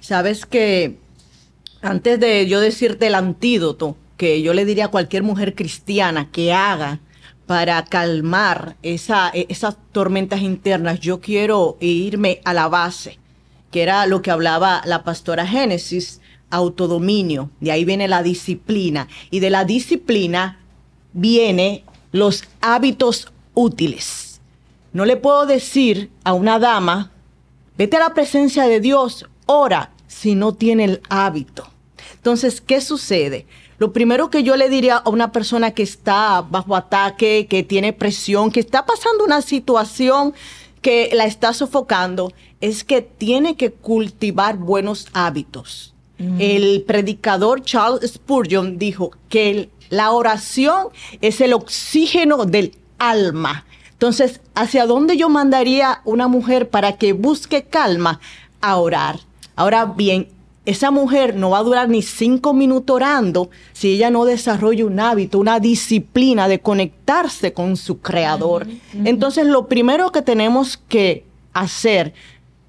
Sabes 0.00 0.46
que 0.46 0.98
antes 1.80 2.18
de 2.20 2.46
yo 2.46 2.60
decirte 2.60 3.06
el 3.06 3.14
antídoto 3.14 3.96
que 4.16 4.42
yo 4.42 4.54
le 4.54 4.64
diría 4.64 4.86
a 4.86 4.88
cualquier 4.88 5.22
mujer 5.22 5.54
cristiana 5.54 6.30
que 6.30 6.52
haga 6.52 7.00
para 7.46 7.84
calmar 7.84 8.76
e- 8.82 8.94
esas 9.48 9.76
tormentas 9.90 10.40
internas, 10.40 11.00
yo 11.00 11.20
quiero 11.20 11.76
irme 11.80 12.40
a 12.44 12.54
la 12.54 12.68
base, 12.68 13.18
que 13.70 13.82
era 13.82 14.06
lo 14.06 14.22
que 14.22 14.30
hablaba 14.30 14.82
la 14.84 15.02
pastora 15.02 15.46
Génesis, 15.46 16.20
autodominio, 16.50 17.50
de 17.60 17.72
ahí 17.72 17.84
viene 17.84 18.06
la 18.08 18.22
disciplina, 18.22 19.08
y 19.30 19.40
de 19.40 19.50
la 19.50 19.64
disciplina 19.64 20.60
viene 21.12 21.84
los 22.12 22.44
hábitos 22.60 23.32
útiles. 23.54 24.31
No 24.92 25.04
le 25.04 25.16
puedo 25.16 25.46
decir 25.46 26.10
a 26.24 26.32
una 26.32 26.58
dama, 26.58 27.10
vete 27.78 27.96
a 27.96 28.00
la 28.00 28.14
presencia 28.14 28.64
de 28.66 28.80
Dios, 28.80 29.26
ora, 29.46 29.92
si 30.06 30.34
no 30.34 30.52
tiene 30.54 30.84
el 30.84 31.00
hábito. 31.08 31.66
Entonces, 32.14 32.60
¿qué 32.60 32.80
sucede? 32.80 33.46
Lo 33.78 33.92
primero 33.92 34.30
que 34.30 34.42
yo 34.42 34.56
le 34.56 34.68
diría 34.68 34.96
a 34.98 35.08
una 35.08 35.32
persona 35.32 35.72
que 35.72 35.82
está 35.82 36.42
bajo 36.42 36.76
ataque, 36.76 37.46
que 37.48 37.62
tiene 37.64 37.92
presión, 37.92 38.50
que 38.52 38.60
está 38.60 38.84
pasando 38.86 39.24
una 39.24 39.42
situación 39.42 40.34
que 40.82 41.10
la 41.14 41.24
está 41.24 41.52
sofocando, 41.52 42.32
es 42.60 42.84
que 42.84 43.02
tiene 43.02 43.56
que 43.56 43.70
cultivar 43.72 44.56
buenos 44.56 45.08
hábitos. 45.12 45.94
El 46.38 46.84
predicador 46.86 47.62
Charles 47.62 48.12
Spurgeon 48.12 48.78
dijo 48.78 49.10
que 49.28 49.50
el- 49.50 49.70
la 49.90 50.12
oración 50.12 50.88
es 51.20 51.40
el 51.40 51.52
oxígeno 51.52 52.44
del 52.44 52.76
alma. 52.98 53.66
Entonces, 54.02 54.40
¿hacia 54.56 54.84
dónde 54.86 55.16
yo 55.16 55.28
mandaría 55.28 56.00
una 56.04 56.26
mujer 56.26 56.68
para 56.68 56.94
que 56.94 57.12
busque 57.12 57.62
calma? 57.62 58.18
A 58.60 58.76
orar. 58.78 59.20
Ahora 59.54 59.84
bien, 59.84 60.26
esa 60.66 60.90
mujer 60.90 61.36
no 61.36 61.50
va 61.50 61.58
a 61.58 61.62
durar 61.62 61.88
ni 61.88 62.02
cinco 62.02 62.52
minutos 62.52 62.96
orando 62.96 63.48
si 63.72 63.90
ella 63.94 64.10
no 64.10 64.24
desarrolla 64.24 64.86
un 64.86 64.98
hábito, 64.98 65.38
una 65.38 65.60
disciplina 65.60 66.48
de 66.48 66.58
conectarse 66.58 67.52
con 67.52 67.76
su 67.76 68.00
creador. 68.00 68.66
Entonces, 69.04 69.46
lo 69.46 69.68
primero 69.68 70.10
que 70.10 70.22
tenemos 70.22 70.78
que 70.88 71.24
hacer 71.52 72.12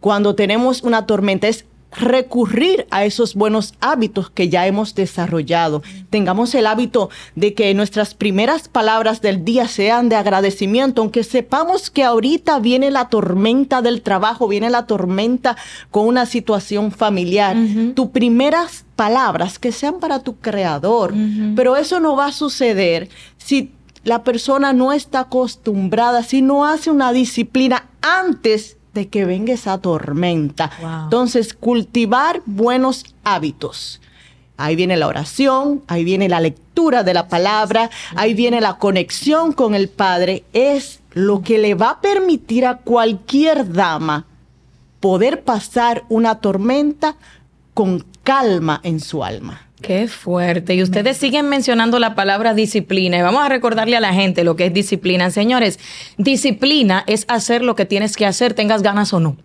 cuando 0.01 0.35
tenemos 0.35 0.83
una 0.83 1.07
tormenta 1.07 1.47
es 1.47 1.65
recurrir 1.97 2.87
a 2.91 3.05
esos 3.05 3.35
buenos 3.35 3.73
hábitos 3.79 4.29
que 4.29 4.49
ya 4.49 4.67
hemos 4.67 4.95
desarrollado. 4.95 5.83
Tengamos 6.09 6.53
el 6.55 6.67
hábito 6.67 7.09
de 7.35 7.53
que 7.53 7.73
nuestras 7.73 8.13
primeras 8.13 8.67
palabras 8.67 9.21
del 9.21 9.43
día 9.45 9.67
sean 9.67 10.09
de 10.09 10.15
agradecimiento, 10.15 11.01
aunque 11.01 11.23
sepamos 11.23 11.89
que 11.89 12.03
ahorita 12.03 12.59
viene 12.59 12.91
la 12.91 13.09
tormenta 13.09 13.81
del 13.81 14.01
trabajo, 14.01 14.47
viene 14.47 14.69
la 14.69 14.85
tormenta 14.85 15.57
con 15.91 16.07
una 16.07 16.25
situación 16.25 16.91
familiar. 16.91 17.55
Tus 17.95 18.07
primeras 18.07 18.85
palabras 18.95 19.59
que 19.59 19.71
sean 19.71 19.99
para 19.99 20.19
tu 20.19 20.37
creador, 20.37 21.13
pero 21.55 21.75
eso 21.77 21.99
no 21.99 22.15
va 22.15 22.27
a 22.27 22.31
suceder 22.31 23.09
si 23.37 23.71
la 24.03 24.23
persona 24.23 24.73
no 24.73 24.91
está 24.91 25.21
acostumbrada, 25.21 26.23
si 26.23 26.41
no 26.41 26.65
hace 26.65 26.91
una 26.91 27.13
disciplina 27.13 27.89
antes 28.01 28.77
de 28.93 29.07
que 29.09 29.25
venga 29.25 29.53
esa 29.53 29.77
tormenta. 29.79 30.71
Wow. 30.81 31.03
Entonces, 31.05 31.53
cultivar 31.53 32.41
buenos 32.45 33.05
hábitos. 33.23 34.01
Ahí 34.55 34.75
viene 34.75 34.97
la 34.97 35.07
oración, 35.07 35.81
ahí 35.87 36.03
viene 36.03 36.29
la 36.29 36.39
lectura 36.39 37.03
de 37.03 37.13
la 37.13 37.27
palabra, 37.27 37.89
ahí 38.15 38.33
viene 38.33 38.61
la 38.61 38.77
conexión 38.77 39.51
con 39.51 39.73
el 39.73 39.89
Padre. 39.89 40.43
Es 40.53 41.01
lo 41.11 41.41
que 41.41 41.57
le 41.57 41.73
va 41.73 41.89
a 41.89 42.01
permitir 42.01 42.65
a 42.65 42.77
cualquier 42.77 43.71
dama 43.73 44.25
poder 44.99 45.43
pasar 45.43 46.05
una 46.07 46.35
tormenta 46.35 47.15
con 47.73 48.05
calma 48.23 48.79
en 48.83 48.99
su 48.99 49.23
alma. 49.23 49.67
Qué 49.83 50.07
fuerte. 50.07 50.75
Y 50.75 50.81
ustedes 50.81 51.17
siguen 51.17 51.49
mencionando 51.49 51.99
la 51.99 52.15
palabra 52.15 52.53
disciplina. 52.53 53.17
Y 53.17 53.21
vamos 53.21 53.43
a 53.43 53.49
recordarle 53.49 53.97
a 53.97 53.99
la 53.99 54.13
gente 54.13 54.45
lo 54.45 54.55
que 54.55 54.67
es 54.67 54.73
disciplina. 54.73 55.29
Señores, 55.29 55.77
disciplina 56.17 57.03
es 57.05 57.25
hacer 57.27 57.61
lo 57.61 57.75
que 57.75 57.83
tienes 57.83 58.15
que 58.15 58.25
hacer, 58.25 58.53
tengas 58.53 58.81
ganas 58.81 59.11
o 59.11 59.19
no. 59.19 59.35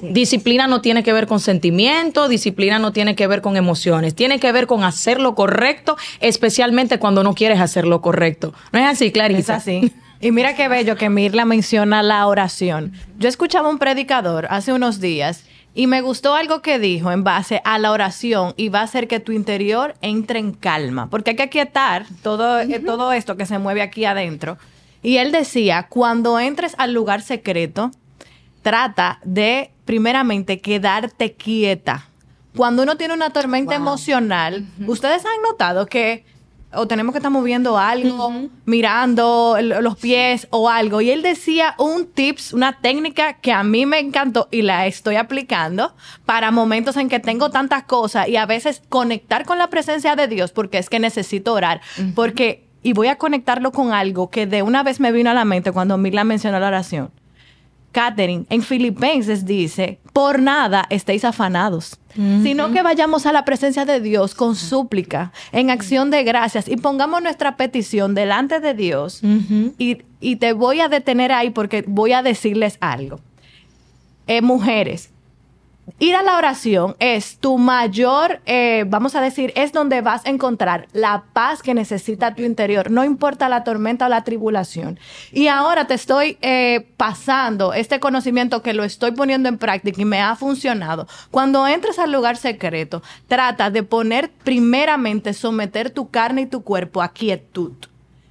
Disciplina 0.00 0.68
no 0.68 0.80
tiene 0.80 1.02
que 1.02 1.12
ver 1.12 1.26
con 1.26 1.38
sentimiento, 1.38 2.28
disciplina 2.28 2.78
no 2.78 2.92
tiene 2.92 3.14
que 3.14 3.26
ver 3.26 3.42
con 3.42 3.58
emociones, 3.58 4.14
tiene 4.14 4.40
que 4.40 4.50
ver 4.52 4.66
con 4.66 4.84
hacer 4.84 5.20
lo 5.20 5.34
correcto, 5.34 5.98
especialmente 6.20 6.98
cuando 6.98 7.22
no 7.22 7.34
quieres 7.34 7.60
hacer 7.60 7.86
lo 7.86 8.00
correcto. 8.00 8.54
¿No 8.72 8.78
es 8.78 8.86
así, 8.86 9.12
Clarisa? 9.12 9.56
Es 9.56 9.62
así. 9.62 9.92
Y 10.22 10.32
mira 10.32 10.56
qué 10.56 10.68
bello 10.68 10.96
que 10.96 11.10
Mirla 11.10 11.44
menciona 11.44 12.02
la 12.02 12.26
oración. 12.26 12.92
Yo 13.18 13.28
escuchaba 13.28 13.68
un 13.68 13.78
predicador 13.78 14.46
hace 14.48 14.72
unos 14.72 14.98
días 14.98 15.44
y 15.78 15.86
me 15.86 16.00
gustó 16.00 16.34
algo 16.34 16.60
que 16.60 16.80
dijo 16.80 17.12
en 17.12 17.22
base 17.22 17.62
a 17.64 17.78
la 17.78 17.92
oración 17.92 18.52
y 18.56 18.68
va 18.68 18.80
a 18.80 18.82
hacer 18.82 19.06
que 19.06 19.20
tu 19.20 19.30
interior 19.30 19.94
entre 20.00 20.40
en 20.40 20.50
calma, 20.50 21.08
porque 21.08 21.30
hay 21.30 21.36
que 21.36 21.44
aquietar 21.44 22.04
todo, 22.20 22.58
eh, 22.58 22.80
todo 22.80 23.12
esto 23.12 23.36
que 23.36 23.46
se 23.46 23.60
mueve 23.60 23.80
aquí 23.80 24.04
adentro. 24.04 24.58
Y 25.04 25.18
él 25.18 25.30
decía, 25.30 25.86
cuando 25.88 26.40
entres 26.40 26.74
al 26.78 26.94
lugar 26.94 27.22
secreto, 27.22 27.92
trata 28.62 29.20
de 29.22 29.70
primeramente 29.84 30.60
quedarte 30.60 31.34
quieta. 31.34 32.08
Cuando 32.56 32.82
uno 32.82 32.96
tiene 32.96 33.14
una 33.14 33.30
tormenta 33.30 33.76
emocional, 33.76 34.66
ustedes 34.84 35.24
han 35.24 35.42
notado 35.48 35.86
que 35.86 36.24
o 36.72 36.86
tenemos 36.86 37.12
que 37.12 37.18
estar 37.18 37.32
moviendo 37.32 37.78
algo, 37.78 38.30
mirando 38.66 39.56
el- 39.58 39.68
los 39.82 39.96
pies 39.96 40.46
o 40.50 40.68
algo. 40.68 41.00
Y 41.00 41.10
él 41.10 41.22
decía 41.22 41.74
un 41.78 42.06
tips, 42.06 42.52
una 42.52 42.78
técnica 42.80 43.34
que 43.34 43.52
a 43.52 43.62
mí 43.62 43.86
me 43.86 43.98
encantó 43.98 44.48
y 44.50 44.62
la 44.62 44.86
estoy 44.86 45.16
aplicando 45.16 45.94
para 46.26 46.50
momentos 46.50 46.96
en 46.96 47.08
que 47.08 47.20
tengo 47.20 47.50
tantas 47.50 47.84
cosas 47.84 48.28
y 48.28 48.36
a 48.36 48.44
veces 48.46 48.82
conectar 48.88 49.46
con 49.46 49.56
la 49.58 49.68
presencia 49.70 50.14
de 50.14 50.28
Dios 50.28 50.52
porque 50.52 50.78
es 50.78 50.90
que 50.90 50.98
necesito 50.98 51.54
orar. 51.54 51.80
Porque, 52.14 52.66
y 52.82 52.92
voy 52.92 53.08
a 53.08 53.16
conectarlo 53.16 53.72
con 53.72 53.92
algo 53.92 54.28
que 54.30 54.46
de 54.46 54.62
una 54.62 54.82
vez 54.82 55.00
me 55.00 55.10
vino 55.10 55.30
a 55.30 55.34
la 55.34 55.44
mente 55.46 55.72
cuando 55.72 55.96
Mila 55.96 56.24
mencionó 56.24 56.60
la 56.60 56.68
oración. 56.68 57.10
Catherine, 57.92 58.44
en 58.50 58.62
Filipenses 58.62 59.46
dice, 59.46 59.98
por 60.12 60.40
nada 60.40 60.84
estéis 60.90 61.24
afanados, 61.24 61.98
sino 62.42 62.72
que 62.72 62.82
vayamos 62.82 63.26
a 63.26 63.32
la 63.32 63.44
presencia 63.44 63.84
de 63.84 64.00
Dios 64.00 64.34
con 64.34 64.56
súplica, 64.56 65.32
en 65.52 65.70
acción 65.70 66.10
de 66.10 66.24
gracias 66.24 66.66
y 66.68 66.76
pongamos 66.76 67.22
nuestra 67.22 67.56
petición 67.56 68.14
delante 68.14 68.58
de 68.58 68.74
Dios. 68.74 69.20
y, 69.78 69.98
y 70.20 70.36
te 70.36 70.52
voy 70.52 70.80
a 70.80 70.88
detener 70.88 71.30
ahí 71.32 71.50
porque 71.50 71.84
voy 71.86 72.12
a 72.12 72.22
decirles 72.22 72.76
algo. 72.80 73.20
Eh, 74.26 74.42
mujeres, 74.42 75.10
Ir 75.98 76.14
a 76.14 76.22
la 76.22 76.36
oración 76.36 76.96
es 76.98 77.38
tu 77.38 77.58
mayor, 77.58 78.40
eh, 78.46 78.84
vamos 78.88 79.14
a 79.14 79.20
decir, 79.20 79.52
es 79.56 79.72
donde 79.72 80.00
vas 80.00 80.24
a 80.26 80.30
encontrar 80.30 80.86
la 80.92 81.24
paz 81.32 81.62
que 81.62 81.74
necesita 81.74 82.34
tu 82.34 82.42
interior, 82.42 82.90
no 82.90 83.04
importa 83.04 83.48
la 83.48 83.64
tormenta 83.64 84.06
o 84.06 84.08
la 84.08 84.24
tribulación. 84.24 84.98
Y 85.32 85.48
ahora 85.48 85.86
te 85.86 85.94
estoy 85.94 86.38
eh, 86.40 86.86
pasando 86.96 87.72
este 87.72 88.00
conocimiento 88.00 88.62
que 88.62 88.74
lo 88.74 88.84
estoy 88.84 89.12
poniendo 89.12 89.48
en 89.48 89.58
práctica 89.58 90.00
y 90.00 90.04
me 90.04 90.20
ha 90.20 90.36
funcionado. 90.36 91.06
Cuando 91.30 91.66
entres 91.66 91.98
al 91.98 92.12
lugar 92.12 92.36
secreto, 92.36 93.02
trata 93.26 93.70
de 93.70 93.82
poner 93.82 94.30
primeramente, 94.30 95.32
someter 95.32 95.90
tu 95.90 96.10
carne 96.10 96.42
y 96.42 96.46
tu 96.46 96.62
cuerpo 96.62 97.02
a 97.02 97.12
quietud. 97.12 97.72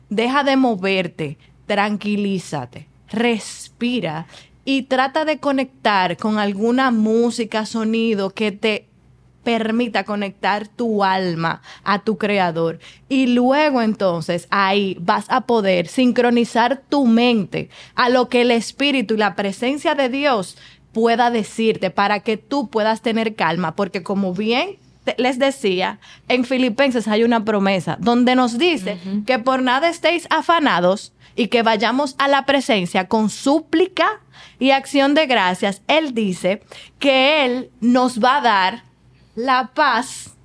Deja 0.09 0.43
de 0.43 0.55
moverte, 0.55 1.37
tranquilízate, 1.65 2.87
respira 3.09 4.27
y 4.69 4.81
trata 4.81 5.23
de 5.23 5.39
conectar 5.39 6.17
con 6.17 6.39
alguna 6.39 6.91
música, 6.91 7.65
sonido 7.65 8.31
que 8.31 8.51
te 8.51 8.89
permita 9.45 10.03
conectar 10.03 10.67
tu 10.67 11.05
alma 11.05 11.61
a 11.85 11.99
tu 11.99 12.17
creador. 12.17 12.79
Y 13.07 13.27
luego 13.27 13.81
entonces 13.81 14.45
ahí 14.49 14.97
vas 14.99 15.23
a 15.29 15.45
poder 15.45 15.87
sincronizar 15.87 16.81
tu 16.89 17.05
mente 17.05 17.69
a 17.95 18.09
lo 18.09 18.27
que 18.27 18.41
el 18.41 18.51
espíritu 18.51 19.13
y 19.13 19.19
la 19.19 19.35
presencia 19.35 19.95
de 19.95 20.09
Dios 20.09 20.57
pueda 20.91 21.31
decirte 21.31 21.89
para 21.89 22.19
que 22.19 22.35
tú 22.35 22.67
puedas 22.67 23.01
tener 23.01 23.35
calma, 23.35 23.73
porque 23.73 24.03
como 24.03 24.33
bien 24.33 24.75
les 25.17 25.39
decía, 25.39 25.99
en 26.27 26.43
Filipenses 26.43 27.07
hay 27.07 27.23
una 27.23 27.45
promesa 27.45 27.95
donde 28.01 28.35
nos 28.35 28.57
dice 28.57 28.97
que 29.25 29.39
por 29.39 29.61
nada 29.61 29.87
estéis 29.87 30.27
afanados 30.29 31.13
y 31.37 31.47
que 31.47 31.63
vayamos 31.63 32.15
a 32.17 32.27
la 32.27 32.45
presencia 32.45 33.07
con 33.07 33.29
súplica 33.29 34.19
y 34.59 34.71
acción 34.71 35.13
de 35.13 35.27
gracias. 35.27 35.81
Él 35.87 36.13
dice 36.13 36.63
que 36.99 37.45
Él 37.45 37.69
nos 37.79 38.21
va 38.21 38.37
a 38.37 38.41
dar 38.41 38.83
la 39.35 39.71
paz 39.73 40.35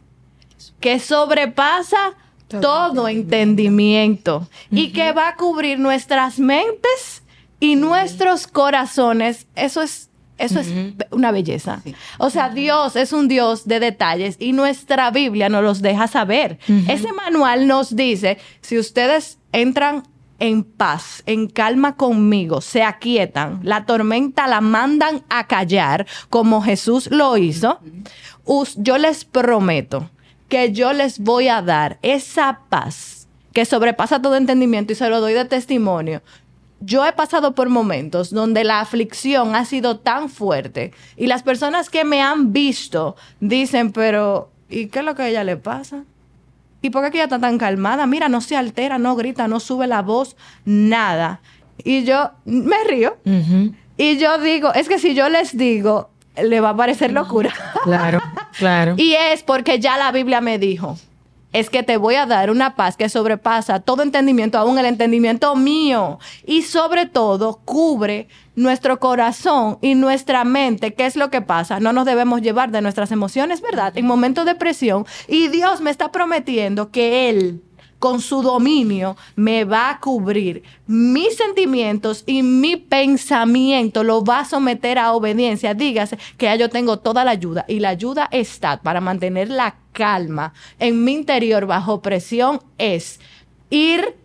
que 0.79 1.01
sobrepasa 1.01 2.15
todo, 2.47 3.09
entendimiento 3.09 4.47
y 4.71 4.93
que 4.93 5.13
va 5.13 5.29
a 5.29 5.37
cubrir 5.37 5.79
nuestras 5.79 6.39
mentes 6.39 7.23
y 7.59 7.77
nuestros 7.77 8.47
corazones. 8.47 9.47
Eso 9.57 9.81
es 9.81 10.11
eso 10.39 10.59
es 10.59 10.69
una 11.13 11.31
belleza. 11.31 11.83
O 12.19 12.29
sea, 12.29 12.49
Dios 12.49 12.97
es 12.97 13.13
un 13.13 13.29
Dios 13.29 13.69
de 13.69 13.79
detalles 13.79 14.37
y 14.41 14.53
nuestra 14.53 15.11
Biblia 15.13 15.49
nos 15.49 15.63
los 15.63 15.83
deja 15.83 16.09
saber. 16.09 16.59
Ese 16.89 17.13
manual 17.13 17.69
nos 17.69 17.95
dice, 17.95 18.39
si 18.61 18.77
ustedes 18.77 19.39
entran 19.53 20.03
en 20.43 20.65
paz, 20.65 21.23
en 21.27 21.47
calma 21.47 21.95
conmigo, 21.97 22.61
se 22.61 22.83
aquietan, 22.83 23.61
la 23.63 23.87
tormenta 23.87 24.49
la 24.49 24.61
mandan 24.61 25.23
a 25.29 25.47
callar, 25.47 26.05
como 26.31 26.61
Jesús 26.63 27.09
lo 27.13 27.37
hizo, 27.37 27.79
us- 28.45 28.75
yo 28.77 28.99
les 28.99 29.25
prometo 29.25 30.11
que 30.49 30.73
yo 30.73 30.93
les 30.93 31.21
voy 31.21 31.47
a 31.47 31.63
dar 31.63 31.99
esa 32.03 32.59
paz 32.69 33.29
que 33.53 33.65
sobrepasa 33.65 34.21
todo 34.21 34.35
entendimiento 34.35 34.93
y 34.93 34.97
se 34.97 35.09
lo 35.09 35.21
doy 35.21 35.33
de 35.33 35.45
testimonio. 35.45 36.23
Yo 36.81 37.07
he 37.07 37.13
pasado 37.13 37.55
por 37.55 37.69
momentos 37.69 38.31
donde 38.31 38.65
la 38.65 38.81
aflicción 38.81 39.55
ha 39.55 39.65
sido 39.65 40.01
tan 40.01 40.29
fuerte 40.29 40.91
y 41.17 41.29
las 41.29 41.45
personas 41.45 41.89
que 41.89 42.05
me 42.05 42.21
han 42.21 42.53
visto 42.53 43.15
dicen, 43.39 43.93
pero 43.93 44.51
¿y 44.69 44.89
qué 44.89 44.99
es 44.99 45.05
lo 45.05 45.15
que 45.15 45.23
a 45.23 45.29
ella 45.29 45.45
le 45.45 45.57
pasa? 45.57 46.03
¿Y 46.83 46.91
por 46.91 47.05
qué 47.05 47.11
que 47.13 47.17
ella 47.19 47.25
está 47.25 47.39
tan 47.39 47.59
calmada? 47.59 48.07
Mira, 48.07 48.29
no 48.29 48.41
se 48.41 48.57
altera, 48.57 48.99
no 48.99 49.15
grita, 49.17 49.49
no 49.49 49.61
sube 49.61 49.87
la 49.87 50.03
voz, 50.03 50.37
nada. 50.65 51.41
Y 51.85 52.05
yo 52.05 52.33
me 52.45 52.77
río 52.89 53.17
y 53.97 54.19
yo 54.19 54.39
digo, 54.39 54.73
es 54.75 54.89
que 54.89 54.99
si 54.99 55.15
yo 55.15 55.29
les 55.29 55.57
digo, 55.57 56.11
le 56.37 56.61
va 56.61 56.71
a 56.71 56.77
parecer 56.77 57.13
locura. 57.13 57.53
Claro, 57.85 58.21
claro. 58.59 58.95
Y 58.99 59.15
es 59.15 59.43
porque 59.43 59.79
ya 59.79 59.97
la 59.97 60.13
Biblia 60.13 60.41
me 60.41 60.59
dijo, 60.59 60.99
es 61.53 61.71
que 61.71 61.83
te 61.83 61.97
voy 61.97 62.15
a 62.15 62.27
dar 62.27 62.51
una 62.51 62.77
paz 62.77 62.97
que 62.97 63.09
sobrepasa 63.09 63.81
todo 63.81 64.03
entendimiento, 64.03 64.59
aún 64.59 64.79
el 64.79 64.87
entendimiento 64.87 65.55
mío. 65.55 66.19
Y 66.47 66.63
sobre 66.63 67.07
todo, 67.07 67.61
cubre 67.65 68.29
nuestro 68.55 68.99
corazón 68.99 69.79
y 69.81 69.95
nuestra 69.95 70.45
mente. 70.45 70.95
¿Qué 70.95 71.07
es 71.07 71.17
lo 71.17 71.31
que 71.31 71.43
pasa? 71.43 71.81
No 71.81 71.93
nos 71.93 72.07
debemos 72.07 72.43
llevar 72.43 72.71
de 72.71 72.83
nuestras 72.83 73.13
emociones, 73.13 73.61
¿verdad? 73.61 73.97
En 73.97 74.07
momentos 74.07 74.47
de 74.47 74.55
presión. 74.55 75.07
Y 75.29 75.49
Dios 75.49 75.81
me 75.81 75.91
está 75.91 76.11
prometiendo 76.13 76.91
que 76.91 77.29
Él 77.29 77.63
con 78.03 78.21
su 78.21 78.43
dominio 78.43 79.17
me 79.37 79.65
va 79.65 79.89
a 79.89 80.01
cubrir 80.01 80.65
mis 80.89 81.37
sentimientos 81.37 82.25
y 82.27 82.43
mi 82.43 82.75
pensamiento 82.75 84.03
lo 84.03 84.25
va 84.25 84.41
a 84.41 84.45
someter 84.45 84.99
a 84.99 85.13
obediencia. 85.13 85.73
Dígase 85.73 86.19
que 86.37 86.47
ya 86.47 86.57
yo 86.57 86.69
tengo 86.69 86.99
toda 86.99 87.25
la 87.25 87.31
ayuda 87.31 87.65
y 87.69 87.79
la 87.79 87.91
ayuda 87.91 88.29
está 88.33 88.83
para 88.83 89.01
mantener 89.01 89.51
la 89.51 89.77
calma 89.93 90.53
en 90.81 91.05
mi 91.05 91.13
interior 91.13 91.67
bajo 91.67 92.03
presión 92.03 92.61
es 92.77 93.21
ir 93.71 94.17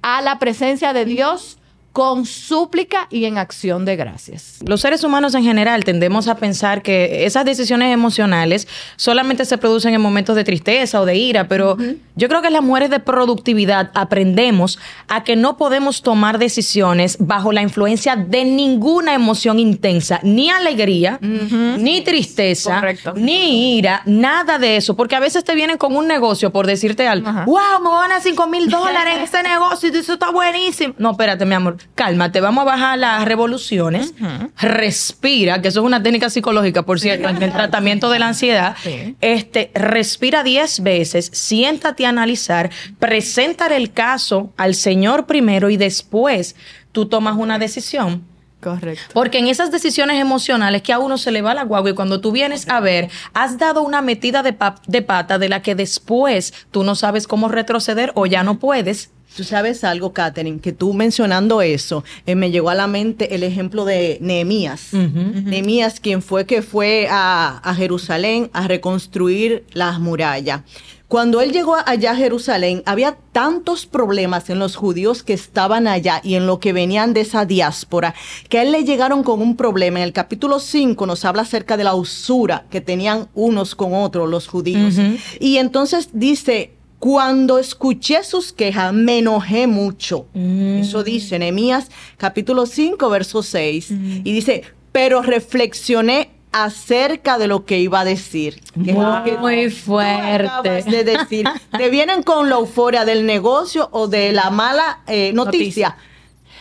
a 0.00 0.22
la 0.22 0.38
presencia 0.38 0.94
de 0.94 1.04
Dios 1.04 1.58
con 1.92 2.24
súplica 2.24 3.08
y 3.10 3.24
en 3.24 3.36
acción 3.36 3.84
de 3.84 3.96
gracias. 3.96 4.58
Los 4.64 4.80
seres 4.80 5.02
humanos 5.02 5.34
en 5.34 5.42
general 5.42 5.84
tendemos 5.84 6.28
a 6.28 6.36
pensar 6.36 6.82
que 6.82 7.24
esas 7.24 7.44
decisiones 7.44 7.92
emocionales 7.92 8.68
solamente 8.96 9.44
se 9.44 9.58
producen 9.58 9.94
en 9.94 10.00
momentos 10.00 10.36
de 10.36 10.44
tristeza 10.44 11.00
o 11.00 11.04
de 11.04 11.16
ira, 11.16 11.48
pero 11.48 11.76
yo 12.14 12.28
creo 12.28 12.42
que 12.42 12.50
las 12.50 12.62
mujeres 12.62 12.90
de 12.90 13.00
productividad 13.00 13.90
aprendemos 13.94 14.78
a 15.08 15.24
que 15.24 15.34
no 15.34 15.56
podemos 15.56 16.02
tomar 16.02 16.38
decisiones 16.38 17.16
bajo 17.18 17.50
la 17.50 17.62
influencia 17.62 18.14
de 18.14 18.44
ninguna 18.44 19.14
emoción 19.14 19.58
intensa, 19.58 20.20
ni 20.22 20.48
alegría, 20.48 21.18
ni 21.20 22.02
tristeza, 22.02 22.76
Correcto. 22.76 23.14
ni 23.16 23.76
ira, 23.78 24.02
nada 24.06 24.58
de 24.58 24.76
eso, 24.76 24.94
porque 24.94 25.16
a 25.16 25.20
veces 25.20 25.42
te 25.42 25.54
vienen 25.54 25.76
con 25.76 25.96
un 25.96 26.06
negocio 26.06 26.50
por 26.52 26.66
decirte 26.66 27.08
algo, 27.08 27.30
wow, 27.46 27.80
me 27.82 27.88
van 27.88 27.98
a 27.98 28.00
ganar 28.02 28.22
5 28.22 28.46
mil 28.46 28.68
dólares 28.70 29.16
en 29.16 29.22
este 29.24 29.42
negocio 29.42 29.90
y 29.92 29.96
eso 29.96 30.12
está 30.12 30.30
buenísimo. 30.30 30.94
No, 30.98 31.10
espérate, 31.12 31.44
mi 31.44 31.54
amor, 31.54 31.76
cálmate, 31.94 32.40
vamos 32.40 32.62
a 32.62 32.64
bajar 32.66 32.98
las 32.98 33.24
revoluciones, 33.24 34.12
respira, 34.58 35.60
que 35.62 35.68
eso 35.68 35.80
es 35.80 35.86
una 35.86 36.02
técnica 36.02 36.30
psicológica, 36.30 36.82
por 36.84 37.00
cierto, 37.00 37.28
en 37.28 37.42
el 37.42 37.52
tratamiento 37.52 38.10
de 38.10 38.18
la 38.18 38.28
ansiedad. 38.28 38.76
Sí. 38.82 39.16
Este, 39.20 39.70
respira 39.74 40.42
10 40.42 40.80
veces, 40.82 41.30
siéntate 41.32 42.06
a 42.06 42.10
analizar, 42.10 42.70
presentar 42.98 43.72
el 43.72 43.92
caso 43.92 44.52
al 44.56 44.74
Señor 44.74 45.26
primero 45.26 45.70
y 45.70 45.76
después 45.76 46.56
tú 46.92 47.06
tomas 47.06 47.36
una 47.36 47.58
decisión. 47.58 48.24
Correcto. 48.60 49.02
Porque 49.14 49.38
en 49.38 49.46
esas 49.48 49.70
decisiones 49.70 50.20
emocionales 50.20 50.82
que 50.82 50.92
a 50.92 50.98
uno 50.98 51.16
se 51.16 51.30
le 51.30 51.40
va 51.40 51.54
la 51.54 51.62
guagua 51.64 51.90
y 51.90 51.94
cuando 51.94 52.20
tú 52.20 52.30
vienes 52.30 52.68
a 52.68 52.78
ver, 52.80 53.08
has 53.32 53.56
dado 53.56 53.80
una 53.80 54.02
metida 54.02 54.42
de, 54.42 54.52
pa- 54.52 54.74
de 54.86 55.00
pata 55.00 55.38
de 55.38 55.48
la 55.48 55.62
que 55.62 55.74
después 55.74 56.52
tú 56.70 56.84
no 56.84 56.94
sabes 56.94 57.26
cómo 57.26 57.48
retroceder 57.48 58.12
o 58.14 58.26
ya 58.26 58.42
no 58.42 58.58
puedes. 58.58 59.10
Tú 59.36 59.44
sabes 59.44 59.84
algo, 59.84 60.12
Katherine, 60.12 60.60
que 60.60 60.72
tú 60.72 60.92
mencionando 60.92 61.62
eso, 61.62 62.04
eh, 62.26 62.34
me 62.34 62.50
llegó 62.50 62.70
a 62.70 62.74
la 62.74 62.86
mente 62.86 63.34
el 63.34 63.42
ejemplo 63.42 63.84
de 63.84 64.18
Nehemías. 64.20 64.92
Nehemías, 64.92 66.00
quien 66.00 66.20
fue 66.20 66.46
que 66.46 66.62
fue 66.62 67.06
a, 67.10 67.58
a 67.62 67.74
Jerusalén 67.74 68.50
a 68.52 68.66
reconstruir 68.66 69.64
las 69.72 70.00
murallas. 70.00 70.62
Cuando 71.10 71.40
él 71.40 71.50
llegó 71.50 71.74
allá 71.86 72.12
a 72.12 72.16
Jerusalén, 72.16 72.84
había 72.86 73.16
tantos 73.32 73.84
problemas 73.84 74.48
en 74.48 74.60
los 74.60 74.76
judíos 74.76 75.24
que 75.24 75.32
estaban 75.32 75.88
allá 75.88 76.20
y 76.22 76.36
en 76.36 76.46
lo 76.46 76.60
que 76.60 76.72
venían 76.72 77.14
de 77.14 77.22
esa 77.22 77.44
diáspora, 77.44 78.14
que 78.48 78.60
a 78.60 78.62
él 78.62 78.70
le 78.70 78.84
llegaron 78.84 79.24
con 79.24 79.42
un 79.42 79.56
problema. 79.56 79.98
En 79.98 80.04
el 80.04 80.12
capítulo 80.12 80.60
5 80.60 81.06
nos 81.06 81.24
habla 81.24 81.42
acerca 81.42 81.76
de 81.76 81.82
la 81.82 81.96
usura 81.96 82.64
que 82.70 82.80
tenían 82.80 83.28
unos 83.34 83.74
con 83.74 83.92
otros 83.92 84.30
los 84.30 84.46
judíos. 84.46 84.94
Y 85.40 85.56
entonces 85.56 86.10
dice, 86.12 86.74
cuando 87.00 87.58
escuché 87.58 88.22
sus 88.22 88.52
quejas, 88.52 88.92
me 88.92 89.18
enojé 89.18 89.66
mucho. 89.66 90.26
Eso 90.34 91.02
dice 91.02 91.38
Nehemías 91.38 91.88
capítulo 92.18 92.66
5, 92.66 93.08
verso 93.08 93.42
6. 93.42 93.90
Y 93.90 94.32
dice, 94.32 94.64
pero 94.92 95.22
reflexioné 95.22 96.30
acerca 96.52 97.38
de 97.38 97.46
lo 97.46 97.64
que 97.64 97.78
iba 97.78 98.00
a 98.00 98.04
decir. 98.04 98.60
Que 98.84 98.90
es 98.90 98.96
lo 98.96 99.22
que 99.24 99.38
Muy 99.38 99.70
fuerte. 99.70 100.82
de 100.82 101.04
decir. 101.04 101.48
Te 101.76 101.88
vienen 101.88 102.22
con 102.22 102.50
la 102.50 102.56
euforia 102.56 103.06
del 103.06 103.24
negocio 103.24 103.88
o 103.92 104.06
de 104.06 104.32
la 104.32 104.50
mala 104.50 105.00
eh, 105.06 105.32
noticia. 105.32 105.96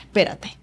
Espérate. 0.06 0.59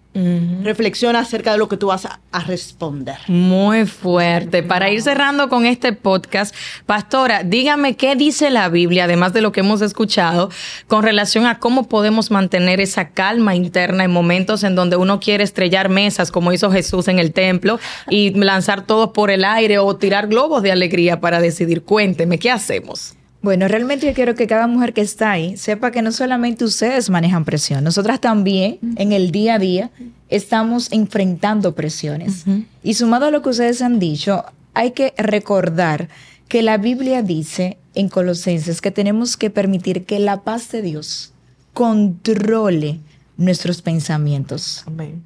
Reflexiona 0.63 1.21
acerca 1.21 1.53
de 1.53 1.59
lo 1.59 1.69
que 1.69 1.77
tú 1.77 1.89
vas 1.89 2.07
a, 2.07 2.21
a 2.33 2.41
responder. 2.41 3.17
Muy 3.27 3.85
fuerte. 3.85 4.63
Para 4.63 4.91
ir 4.91 5.03
cerrando 5.03 5.49
con 5.49 5.67
este 5.67 5.93
podcast, 5.93 6.55
Pastora, 6.87 7.43
dígame 7.43 7.97
qué 7.97 8.17
dice 8.17 8.49
la 8.49 8.71
Biblia, 8.71 9.05
además 9.05 9.35
de 9.35 9.43
lo 9.43 9.53
que 9.53 9.61
hemos 9.61 9.83
escuchado, 9.83 10.51
con 10.87 11.03
relación 11.03 11.45
a 11.45 11.59
cómo 11.59 11.89
podemos 11.89 12.31
mantener 12.31 12.81
esa 12.81 13.11
calma 13.11 13.55
interna 13.55 14.05
en 14.05 14.11
momentos 14.11 14.65
en 14.65 14.75
donde 14.75 14.97
uno 14.97 15.21
quiere 15.21 15.45
estrellar 15.45 15.91
mesas, 15.91 16.31
como 16.31 16.53
hizo 16.53 16.71
Jesús 16.71 17.09
en 17.09 17.19
el 17.19 17.33
templo, 17.33 17.79
y 18.09 18.31
lanzar 18.31 18.87
todos 18.87 19.11
por 19.11 19.31
el 19.31 19.45
aire 19.45 19.79
o 19.79 19.97
tirar 19.97 20.29
globos 20.29 20.63
de 20.63 20.73
alegría 20.73 21.21
para 21.21 21.41
decidir. 21.41 21.83
Cuénteme, 21.83 22.39
¿qué 22.39 22.51
hacemos? 22.51 23.16
Bueno, 23.47 23.69
realmente 23.69 24.09
yo 24.09 24.13
quiero 24.13 24.35
que 24.35 24.49
cada 24.49 24.67
mujer 24.67 24.93
que 24.93 25.03
está 25.03 25.31
ahí 25.31 25.57
sepa 25.57 25.93
que 25.93 26.03
no 26.03 26.11
solamente 26.11 26.65
ustedes 26.65 27.11
manejan 27.11 27.45
presión, 27.45 27.85
nosotras 27.85 28.21
también 28.21 28.81
en 28.97 29.13
el 29.13 29.31
día 29.31 29.55
a 29.55 29.59
día 29.61 29.93
estamos 30.29 30.91
enfrentando 30.91 31.73
presiones. 31.73 32.45
Y 32.83 32.95
sumado 32.95 33.27
a 33.27 33.31
lo 33.31 33.43
que 33.43 33.51
ustedes 33.51 33.83
han 33.83 34.01
dicho, 34.01 34.45
hay 34.75 34.91
que 34.91 35.15
recordar 35.17 36.09
que 36.49 36.63
la 36.63 36.77
Biblia 36.77 37.23
dice 37.23 37.79
en 37.95 38.09
Colosenses 38.09 38.81
que 38.81 38.91
tenemos 38.91 39.37
que 39.37 39.49
permitir 39.49 40.07
que 40.07 40.19
la 40.19 40.43
paz 40.43 40.73
de 40.73 40.83
Dios 40.83 41.33
controle 41.73 42.99
nuestros 43.37 43.81
pensamientos. 43.81 44.83
Amén. 44.89 45.23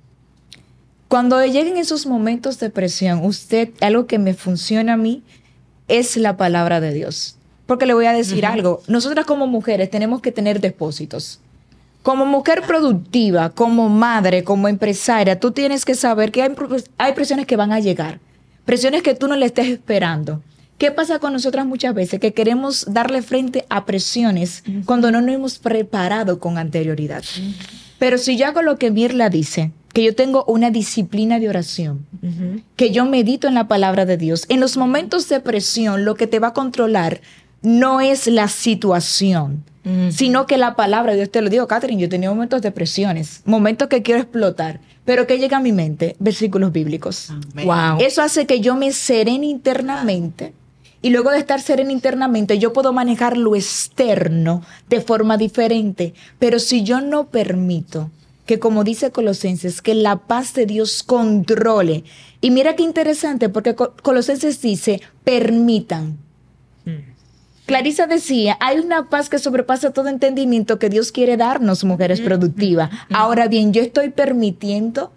Cuando 1.09 1.43
lleguen 1.43 1.79
esos 1.79 2.05
momentos 2.05 2.59
de 2.59 2.69
presión, 2.69 3.25
usted, 3.25 3.71
algo 3.81 4.07
que 4.07 4.19
me 4.19 4.35
funciona 4.35 4.93
a 4.93 4.99
mí 4.99 5.23
es 5.89 6.19
la 6.19 6.37
palabra 6.37 6.83
de 6.83 6.93
Dios. 6.93 7.39
Porque 7.71 7.87
le 7.87 7.95
voy 7.95 8.07
a 8.07 8.13
decir 8.13 8.45
algo, 8.47 8.83
nosotras 8.89 9.27
como 9.27 9.47
mujeres 9.47 9.89
tenemos 9.91 10.21
que 10.21 10.33
tener 10.33 10.61
depósitos. 10.61 11.39
Como 12.03 12.27
mujer 12.27 12.63
productiva, 12.67 13.51
como 13.51 13.89
madre, 13.89 14.43
como 14.43 14.67
empresaria, 14.67 15.39
tú 15.39 15.53
tienes 15.53 15.85
que 15.85 15.95
saber 15.95 16.33
que 16.33 16.43
hay, 16.43 17.13
presiones 17.13 17.47
que 17.47 17.55
van 17.55 17.71
a 17.71 17.79
llegar, 17.79 18.19
presiones 18.65 19.05
que 19.05 19.15
tú 19.15 19.29
no 19.29 19.37
le 19.37 19.47
estés 19.47 19.69
esperando. 19.69 20.43
¿Qué 20.79 20.91
pasa 20.91 21.21
con 21.21 21.33
nosotras 21.33 21.65
muchas 21.65 21.95
veces? 21.95 22.19
Que 22.19 22.35
queremos 22.35 22.87
darle 22.89 23.23
frente 23.23 23.67
a 23.69 23.87
presiones 23.87 24.65
cuando 24.85 25.13
no 25.13 25.21
nos 25.21 25.33
hemos 25.33 25.59
preparado 25.61 26.41
con 26.41 26.59
anterioridad. 26.59 27.23
Pero 28.01 28.19
si 28.19 28.37
yo 28.37 28.49
hago 28.49 28.63
lo 28.63 28.79
que 28.79 28.91
Mirla 28.91 29.31
dice, 29.31 29.71
que 29.93 30.05
yo 30.05 30.15
tengo 30.15 30.45
una 30.47 30.71
disciplina 30.71 31.39
de 31.39 31.49
oración, 31.49 32.07
que 32.77 32.91
yo 32.91 33.05
medito 33.05 33.49
en 33.49 33.55
la 33.55 33.67
palabra 33.67 34.07
de 34.07 34.17
Dios. 34.17 34.47
En 34.49 34.61
los 34.61 34.77
momentos 34.77 35.29
de 35.29 35.41
presión, 35.41 36.05
lo 36.05 36.15
que 36.15 36.27
te 36.27 36.39
va 36.39 36.49
a 36.49 36.53
controlar 36.53 37.21
no 37.63 38.01
es 38.01 38.27
la 38.27 38.49
situación, 38.49 39.65
sino 40.11 40.47
que 40.47 40.59
la 40.59 40.77
palabra 40.77 41.13
de 41.13 41.19
Dios. 41.19 41.31
Te 41.31 41.41
lo 41.43 41.49
digo, 41.51 41.67
Catherine, 41.67 42.01
yo 42.01 42.07
he 42.07 42.11
tenido 42.11 42.35
momentos 42.35 42.61
de 42.63 42.71
presiones, 42.71 43.41
momentos 43.45 43.89
que 43.89 44.03
quiero 44.03 44.21
explotar, 44.21 44.81
pero 45.05 45.27
que 45.27 45.39
llega 45.39 45.57
a 45.57 45.61
mi 45.61 45.73
mente 45.73 46.17
versículos 46.19 46.71
bíblicos. 46.73 47.31
Wow. 47.65 47.99
Eso 48.01 48.23
hace 48.23 48.47
que 48.47 48.61
yo 48.61 48.77
me 48.77 48.93
serene 48.93 49.47
internamente. 49.47 50.53
Y 51.03 51.09
luego 51.09 51.31
de 51.31 51.39
estar 51.39 51.63
serena 51.63 51.93
internamente, 51.93 52.59
yo 52.59 52.75
puedo 52.75 52.93
manejar 52.93 53.39
lo 53.39 53.57
externo 53.57 54.63
de 54.91 55.01
forma 55.01 55.39
diferente. 55.39 56.13
Pero 56.39 56.59
si 56.59 56.83
yo 56.83 57.01
no 57.01 57.29
permito 57.29 58.11
que, 58.45 58.59
como 58.59 58.85
dice 58.85 59.11
Colosenses, 59.11 59.81
que 59.81 59.95
la 59.95 60.17
paz 60.17 60.53
de 60.53 60.67
Dios 60.67 61.03
controle. 61.03 62.05
Y 62.43 62.51
mira 62.51 62.77
qué 62.77 62.83
interesante, 62.83 63.49
porque 63.49 63.75
Co- 63.75 63.95
Colosenses 64.03 64.61
dice, 64.61 65.01
permitan. 65.25 66.19
Clarisa 67.71 68.09
decía, 68.09 68.57
hay 68.61 68.81
una 68.81 69.09
paz 69.09 69.29
que 69.29 69.39
sobrepasa 69.39 69.93
todo 69.93 70.09
entendimiento 70.09 70.81
que 70.81 70.89
Dios 70.89 71.13
quiere 71.13 71.37
darnos, 71.37 71.85
mujeres 71.85 72.21
productivas. 72.21 72.91
Ahora 73.13 73.47
bien, 73.47 73.73
yo 73.73 73.81
estoy 73.81 74.11
permitiendo 74.11 75.13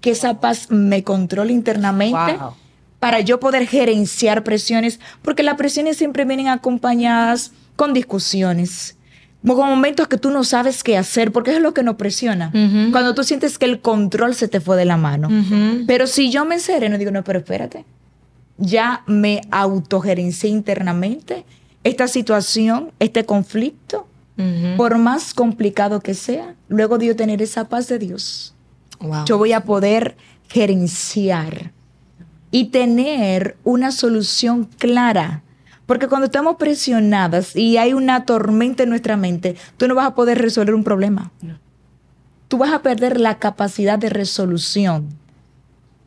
que 0.00 0.12
esa 0.12 0.40
paz 0.40 0.70
me 0.70 1.02
controle 1.02 1.52
internamente 1.52 2.36
Wow. 2.38 2.54
para 3.00 3.20
yo 3.20 3.40
poder 3.40 3.66
gerenciar 3.66 4.44
presiones, 4.44 5.00
porque 5.22 5.42
las 5.42 5.56
presiones 5.56 5.96
siempre 5.96 6.24
vienen 6.24 6.46
acompañadas 6.46 7.50
con 7.74 7.92
discusiones, 7.92 8.96
con 9.44 9.68
momentos 9.68 10.06
que 10.06 10.16
tú 10.16 10.30
no 10.30 10.44
sabes 10.44 10.84
qué 10.84 10.96
hacer, 10.96 11.32
porque 11.32 11.56
es 11.56 11.60
lo 11.60 11.74
que 11.74 11.82
nos 11.82 11.96
presiona. 11.96 12.52
Cuando 12.92 13.14
tú 13.14 13.24
sientes 13.24 13.58
que 13.58 13.64
el 13.66 13.80
control 13.80 14.36
se 14.36 14.46
te 14.46 14.60
fue 14.60 14.76
de 14.76 14.84
la 14.84 14.96
mano. 14.96 15.28
Pero 15.88 16.06
si 16.06 16.30
yo 16.30 16.44
me 16.44 16.60
sereno, 16.60 16.98
digo, 16.98 17.10
no, 17.10 17.24
pero 17.24 17.40
espérate, 17.40 17.84
ya 18.58 19.02
me 19.08 19.40
autogerencié 19.50 20.50
internamente 20.50 21.44
esta 21.86 22.08
situación, 22.08 22.92
este 22.98 23.24
conflicto, 23.24 24.06
por 24.76 24.98
más 24.98 25.32
complicado 25.32 26.00
que 26.00 26.12
sea, 26.14 26.54
luego 26.68 26.98
de 26.98 27.06
yo 27.06 27.16
tener 27.16 27.40
esa 27.40 27.68
paz 27.68 27.88
de 27.88 27.98
Dios, 27.98 28.54
Wow. 29.00 29.24
yo 29.26 29.38
voy 29.38 29.52
a 29.52 29.60
poder 29.64 30.16
gerenciar 30.48 31.72
y 32.50 32.66
tener 32.66 33.56
una 33.64 33.92
solución 33.92 34.64
clara. 34.64 35.42
Porque 35.86 36.08
cuando 36.08 36.26
estamos 36.26 36.56
presionadas 36.56 37.54
y 37.54 37.76
hay 37.76 37.92
una 37.92 38.24
tormenta 38.24 38.82
en 38.82 38.88
nuestra 38.90 39.16
mente, 39.16 39.56
tú 39.76 39.86
no 39.86 39.94
vas 39.94 40.06
a 40.06 40.14
poder 40.14 40.38
resolver 40.38 40.74
un 40.74 40.82
problema. 40.82 41.30
Tú 42.48 42.58
vas 42.58 42.72
a 42.72 42.82
perder 42.82 43.20
la 43.20 43.38
capacidad 43.38 43.98
de 43.98 44.08
resolución. 44.10 45.08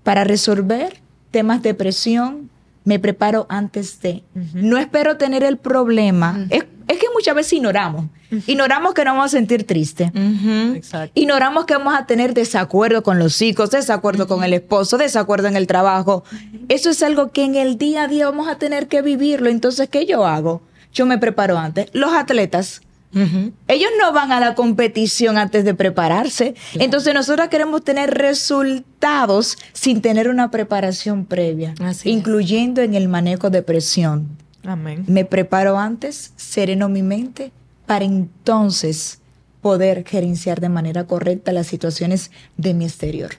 Para 0.04 0.24
resolver 0.24 1.00
temas 1.32 1.62
de 1.62 1.74
presión, 1.74 2.49
me 2.84 3.00
preparo 3.00 3.46
antes 3.50 4.02
de. 4.02 4.24
No 4.54 4.78
espero 4.78 5.18
tener 5.18 5.44
el 5.44 5.58
problema. 5.58 6.48
es, 6.50 6.66
es 6.88 6.98
que 6.98 7.06
muchas 7.14 7.36
veces 7.36 7.54
ignoramos. 7.54 8.06
Ignoramos 8.48 8.94
que 8.94 9.04
no 9.04 9.12
vamos 9.12 9.28
a 9.28 9.38
sentir 9.38 9.66
triste. 9.66 10.12
Ujú. 10.14 10.76
Exacto. 10.76 11.12
Ignoramos 11.20 11.66
que 11.66 11.76
vamos 11.76 11.96
a 11.96 12.06
tener 12.06 12.34
desacuerdo 12.34 13.04
con 13.04 13.18
los 13.20 13.42
hijos, 13.42 13.72
desacuerdo 13.72 14.28
con 14.28 14.44
el 14.44 14.54
esposo, 14.54 14.98
desacuerdo 14.98 15.48
en 15.48 15.56
el 15.56 15.68
trabajo. 15.68 16.24
Eso 16.68 16.90
es 16.90 17.02
algo 17.04 17.32
que 17.32 17.44
en 17.44 17.56
el 17.56 17.78
día 17.78 18.04
a 18.04 18.08
día 18.08 18.26
vamos 18.26 18.48
a 18.48 18.58
tener 18.58 18.88
que 18.88 19.02
vivirlo. 19.02 19.50
Entonces, 19.50 19.90
¿qué 19.90 20.06
yo 20.06 20.26
hago? 20.26 20.62
Yo 20.94 21.06
me 21.06 21.18
preparo 21.18 21.58
antes. 21.58 21.90
Los 21.94 22.14
atletas, 22.14 22.82
Ujú. 23.14 23.52
ellos 23.68 23.90
no 24.00 24.14
van 24.14 24.32
a 24.32 24.40
la 24.40 24.54
competición 24.56 25.38
antes 25.38 25.66
de 25.66 25.74
prepararse. 25.74 26.54
Entonces, 26.76 27.14
nosotros 27.14 27.48
queremos 27.48 27.84
tener 27.84 28.12
resultados 28.12 29.58
sin 29.74 30.02
tener 30.02 30.30
una 30.30 30.52
preparación 30.52 31.26
previa, 31.26 31.74
Así 31.82 32.10
es. 32.10 32.16
incluyendo 32.18 32.82
en 32.82 32.94
el 32.94 33.08
manejo 33.10 33.50
de 33.50 33.62
presión. 33.64 34.28
Amén. 34.64 35.06
Me 35.08 35.26
preparo 35.26 35.78
antes, 35.80 36.34
sereno 36.36 36.90
mi 36.90 37.02
mente, 37.02 37.52
para 37.86 38.06
entonces 38.06 39.20
poder 39.62 40.06
gerenciar 40.08 40.62
de 40.62 40.70
manera 40.70 41.06
correcta 41.06 41.52
las 41.52 41.68
situaciones 41.68 42.32
de 42.58 42.74
mi 42.74 42.86
exterior. 42.86 43.32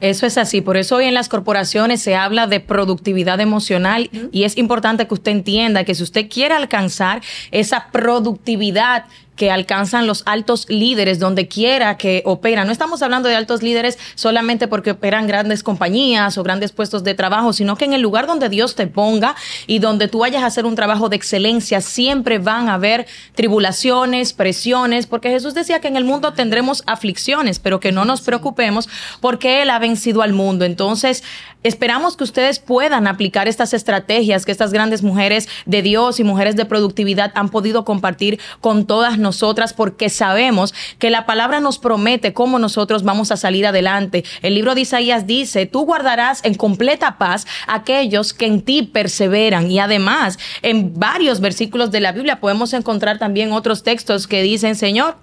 Eso 0.00 0.26
es 0.26 0.36
así, 0.36 0.60
por 0.60 0.76
eso 0.76 0.96
hoy 0.96 1.06
en 1.06 1.14
las 1.14 1.28
corporaciones 1.28 2.02
se 2.02 2.16
habla 2.16 2.46
de 2.46 2.60
productividad 2.60 3.40
emocional 3.40 4.10
y 4.30 4.44
es 4.44 4.58
importante 4.58 5.06
que 5.06 5.14
usted 5.14 5.32
entienda 5.32 5.84
que 5.84 5.94
si 5.94 6.02
usted 6.02 6.28
quiere 6.28 6.54
alcanzar 6.54 7.22
esa 7.50 7.88
productividad 7.92 9.06
que 9.36 9.50
alcanzan 9.50 10.06
los 10.06 10.22
altos 10.26 10.66
líderes 10.68 11.18
donde 11.18 11.46
quiera 11.46 11.96
que 11.96 12.22
operan. 12.24 12.66
No 12.66 12.72
estamos 12.72 13.02
hablando 13.02 13.28
de 13.28 13.36
altos 13.36 13.62
líderes 13.62 13.98
solamente 14.14 14.66
porque 14.66 14.92
operan 14.92 15.26
grandes 15.26 15.62
compañías 15.62 16.38
o 16.38 16.42
grandes 16.42 16.72
puestos 16.72 17.04
de 17.04 17.14
trabajo, 17.14 17.52
sino 17.52 17.76
que 17.76 17.84
en 17.84 17.92
el 17.92 18.00
lugar 18.00 18.26
donde 18.26 18.48
Dios 18.48 18.74
te 18.74 18.86
ponga 18.86 19.36
y 19.66 19.78
donde 19.78 20.08
tú 20.08 20.20
vayas 20.20 20.42
a 20.42 20.46
hacer 20.46 20.64
un 20.66 20.74
trabajo 20.74 21.08
de 21.08 21.16
excelencia, 21.16 21.80
siempre 21.80 22.38
van 22.38 22.68
a 22.68 22.74
haber 22.74 23.06
tribulaciones, 23.34 24.32
presiones, 24.32 25.06
porque 25.06 25.30
Jesús 25.30 25.54
decía 25.54 25.80
que 25.80 25.88
en 25.88 25.96
el 25.96 26.04
mundo 26.04 26.32
tendremos 26.32 26.82
aflicciones, 26.86 27.58
pero 27.58 27.80
que 27.80 27.92
no 27.92 28.04
nos 28.04 28.22
preocupemos 28.22 28.88
porque 29.20 29.62
Él 29.62 29.70
ha 29.70 29.78
vencido 29.78 30.22
al 30.22 30.32
mundo. 30.32 30.64
Entonces, 30.64 31.22
esperamos 31.62 32.16
que 32.16 32.24
ustedes 32.24 32.58
puedan 32.58 33.06
aplicar 33.06 33.48
estas 33.48 33.74
estrategias 33.74 34.44
que 34.44 34.52
estas 34.52 34.72
grandes 34.72 35.02
mujeres 35.02 35.48
de 35.66 35.82
Dios 35.82 36.20
y 36.20 36.24
mujeres 36.24 36.56
de 36.56 36.64
productividad 36.64 37.32
han 37.34 37.48
podido 37.48 37.84
compartir 37.84 38.40
con 38.60 38.86
todas 38.86 39.18
nosotras 39.26 39.72
porque 39.72 40.08
sabemos 40.08 40.72
que 40.98 41.10
la 41.10 41.26
palabra 41.26 41.58
nos 41.58 41.78
promete 41.78 42.32
cómo 42.32 42.58
nosotros 42.58 43.02
vamos 43.02 43.32
a 43.32 43.36
salir 43.36 43.66
adelante. 43.66 44.24
El 44.42 44.54
libro 44.54 44.74
de 44.74 44.82
Isaías 44.82 45.26
dice, 45.26 45.66
tú 45.66 45.84
guardarás 45.84 46.44
en 46.44 46.54
completa 46.54 47.18
paz 47.18 47.46
aquellos 47.66 48.32
que 48.32 48.46
en 48.46 48.62
ti 48.62 48.84
perseveran. 48.84 49.68
Y 49.70 49.80
además, 49.80 50.38
en 50.62 50.94
varios 50.94 51.40
versículos 51.40 51.90
de 51.90 52.00
la 52.00 52.12
Biblia 52.12 52.40
podemos 52.40 52.72
encontrar 52.72 53.18
también 53.18 53.52
otros 53.52 53.82
textos 53.82 54.26
que 54.28 54.42
dicen, 54.42 54.76
Señor, 54.76 55.16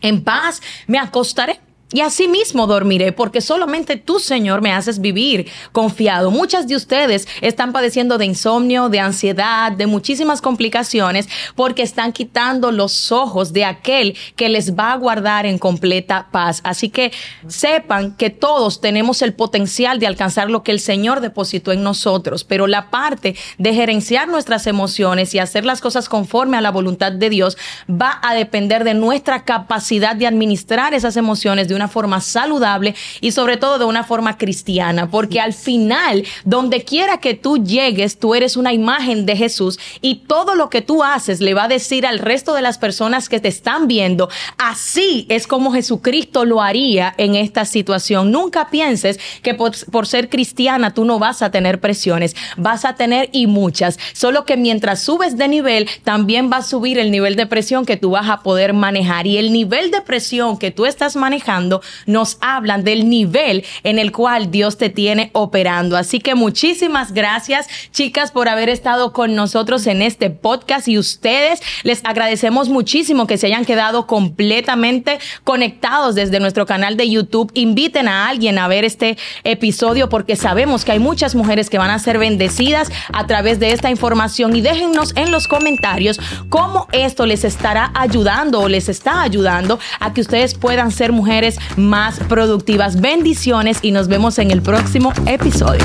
en 0.00 0.22
paz 0.24 0.60
me 0.88 0.98
acostaré. 0.98 1.63
Y 1.94 2.00
así 2.00 2.26
mismo 2.26 2.66
dormiré, 2.66 3.12
porque 3.12 3.40
solamente 3.40 3.96
tú, 3.96 4.18
Señor, 4.18 4.60
me 4.62 4.72
haces 4.72 5.00
vivir 5.00 5.48
confiado. 5.70 6.32
Muchas 6.32 6.66
de 6.66 6.74
ustedes 6.74 7.28
están 7.40 7.72
padeciendo 7.72 8.18
de 8.18 8.24
insomnio, 8.24 8.88
de 8.88 8.98
ansiedad, 8.98 9.70
de 9.70 9.86
muchísimas 9.86 10.42
complicaciones, 10.42 11.28
porque 11.54 11.82
están 11.82 12.12
quitando 12.12 12.72
los 12.72 13.12
ojos 13.12 13.52
de 13.52 13.64
aquel 13.64 14.16
que 14.34 14.48
les 14.48 14.74
va 14.76 14.92
a 14.92 14.96
guardar 14.96 15.46
en 15.46 15.56
completa 15.56 16.26
paz. 16.32 16.60
Así 16.64 16.88
que 16.88 17.12
sepan 17.46 18.16
que 18.16 18.28
todos 18.28 18.80
tenemos 18.80 19.22
el 19.22 19.32
potencial 19.32 20.00
de 20.00 20.08
alcanzar 20.08 20.50
lo 20.50 20.64
que 20.64 20.72
el 20.72 20.80
Señor 20.80 21.20
depositó 21.20 21.70
en 21.70 21.84
nosotros, 21.84 22.42
pero 22.42 22.66
la 22.66 22.90
parte 22.90 23.36
de 23.58 23.72
gerenciar 23.72 24.26
nuestras 24.26 24.66
emociones 24.66 25.32
y 25.32 25.38
hacer 25.38 25.64
las 25.64 25.80
cosas 25.80 26.08
conforme 26.08 26.56
a 26.56 26.60
la 26.60 26.72
voluntad 26.72 27.12
de 27.12 27.30
Dios 27.30 27.56
va 27.88 28.18
a 28.20 28.34
depender 28.34 28.82
de 28.82 28.94
nuestra 28.94 29.44
capacidad 29.44 30.16
de 30.16 30.26
administrar 30.26 30.92
esas 30.92 31.16
emociones 31.16 31.68
de 31.68 31.76
una 31.76 31.83
forma 31.88 32.20
saludable 32.20 32.94
y 33.20 33.32
sobre 33.32 33.56
todo 33.56 33.78
de 33.78 33.84
una 33.84 34.04
forma 34.04 34.38
cristiana, 34.38 35.10
porque 35.10 35.40
al 35.40 35.52
final, 35.52 36.24
donde 36.44 36.82
quiera 36.82 37.18
que 37.18 37.34
tú 37.34 37.62
llegues, 37.62 38.18
tú 38.18 38.34
eres 38.34 38.56
una 38.56 38.72
imagen 38.72 39.26
de 39.26 39.36
Jesús 39.36 39.78
y 40.00 40.16
todo 40.26 40.54
lo 40.54 40.70
que 40.70 40.82
tú 40.82 41.02
haces 41.02 41.40
le 41.40 41.54
va 41.54 41.64
a 41.64 41.68
decir 41.68 42.06
al 42.06 42.18
resto 42.18 42.54
de 42.54 42.62
las 42.62 42.78
personas 42.78 43.28
que 43.28 43.40
te 43.40 43.48
están 43.48 43.88
viendo, 43.88 44.28
así 44.58 45.26
es 45.28 45.46
como 45.46 45.72
Jesucristo 45.72 46.44
lo 46.44 46.62
haría 46.62 47.14
en 47.16 47.34
esta 47.34 47.64
situación. 47.64 48.30
Nunca 48.30 48.70
pienses 48.70 49.18
que 49.42 49.54
por, 49.54 49.72
por 49.90 50.06
ser 50.06 50.28
cristiana 50.28 50.94
tú 50.94 51.04
no 51.04 51.18
vas 51.18 51.42
a 51.42 51.50
tener 51.50 51.80
presiones, 51.80 52.36
vas 52.56 52.84
a 52.84 52.94
tener 52.94 53.28
y 53.32 53.46
muchas, 53.46 53.98
solo 54.12 54.44
que 54.44 54.56
mientras 54.56 55.02
subes 55.02 55.36
de 55.36 55.48
nivel, 55.48 55.88
también 56.04 56.50
va 56.52 56.58
a 56.58 56.62
subir 56.62 56.98
el 56.98 57.10
nivel 57.10 57.36
de 57.36 57.46
presión 57.46 57.86
que 57.86 57.96
tú 57.96 58.10
vas 58.10 58.28
a 58.28 58.42
poder 58.42 58.72
manejar 58.72 59.26
y 59.26 59.38
el 59.38 59.52
nivel 59.52 59.90
de 59.90 60.00
presión 60.00 60.58
que 60.58 60.70
tú 60.70 60.86
estás 60.86 61.16
manejando 61.16 61.73
nos 62.06 62.38
hablan 62.40 62.84
del 62.84 63.08
nivel 63.08 63.64
en 63.82 63.98
el 63.98 64.12
cual 64.12 64.50
Dios 64.50 64.78
te 64.78 64.90
tiene 64.90 65.30
operando. 65.32 65.96
Así 65.96 66.20
que 66.20 66.34
muchísimas 66.34 67.12
gracias, 67.12 67.68
chicas, 67.92 68.30
por 68.30 68.48
haber 68.48 68.68
estado 68.68 69.12
con 69.12 69.34
nosotros 69.34 69.86
en 69.86 70.02
este 70.02 70.30
podcast 70.30 70.88
y 70.88 70.98
ustedes 70.98 71.60
les 71.82 72.04
agradecemos 72.04 72.68
muchísimo 72.68 73.26
que 73.26 73.38
se 73.38 73.46
hayan 73.46 73.64
quedado 73.64 74.06
completamente 74.06 75.18
conectados 75.44 76.14
desde 76.14 76.40
nuestro 76.40 76.66
canal 76.66 76.96
de 76.96 77.08
YouTube. 77.08 77.50
Inviten 77.54 78.08
a 78.08 78.28
alguien 78.28 78.58
a 78.58 78.68
ver 78.68 78.84
este 78.84 79.16
episodio 79.44 80.08
porque 80.08 80.36
sabemos 80.36 80.84
que 80.84 80.92
hay 80.92 80.98
muchas 80.98 81.34
mujeres 81.34 81.70
que 81.70 81.78
van 81.78 81.90
a 81.90 81.98
ser 81.98 82.18
bendecidas 82.18 82.90
a 83.12 83.26
través 83.26 83.60
de 83.60 83.72
esta 83.72 83.90
información 83.90 84.56
y 84.56 84.60
déjennos 84.60 85.14
en 85.16 85.30
los 85.30 85.48
comentarios 85.48 86.20
cómo 86.48 86.88
esto 86.92 87.26
les 87.26 87.44
estará 87.44 87.90
ayudando 87.94 88.60
o 88.60 88.68
les 88.68 88.88
está 88.88 89.22
ayudando 89.22 89.78
a 90.00 90.12
que 90.12 90.20
ustedes 90.20 90.54
puedan 90.54 90.90
ser 90.90 91.12
mujeres 91.12 91.53
más 91.76 92.18
productivas. 92.28 93.00
Bendiciones 93.00 93.78
y 93.82 93.90
nos 93.90 94.08
vemos 94.08 94.38
en 94.38 94.50
el 94.50 94.62
próximo 94.62 95.12
episodio. 95.26 95.84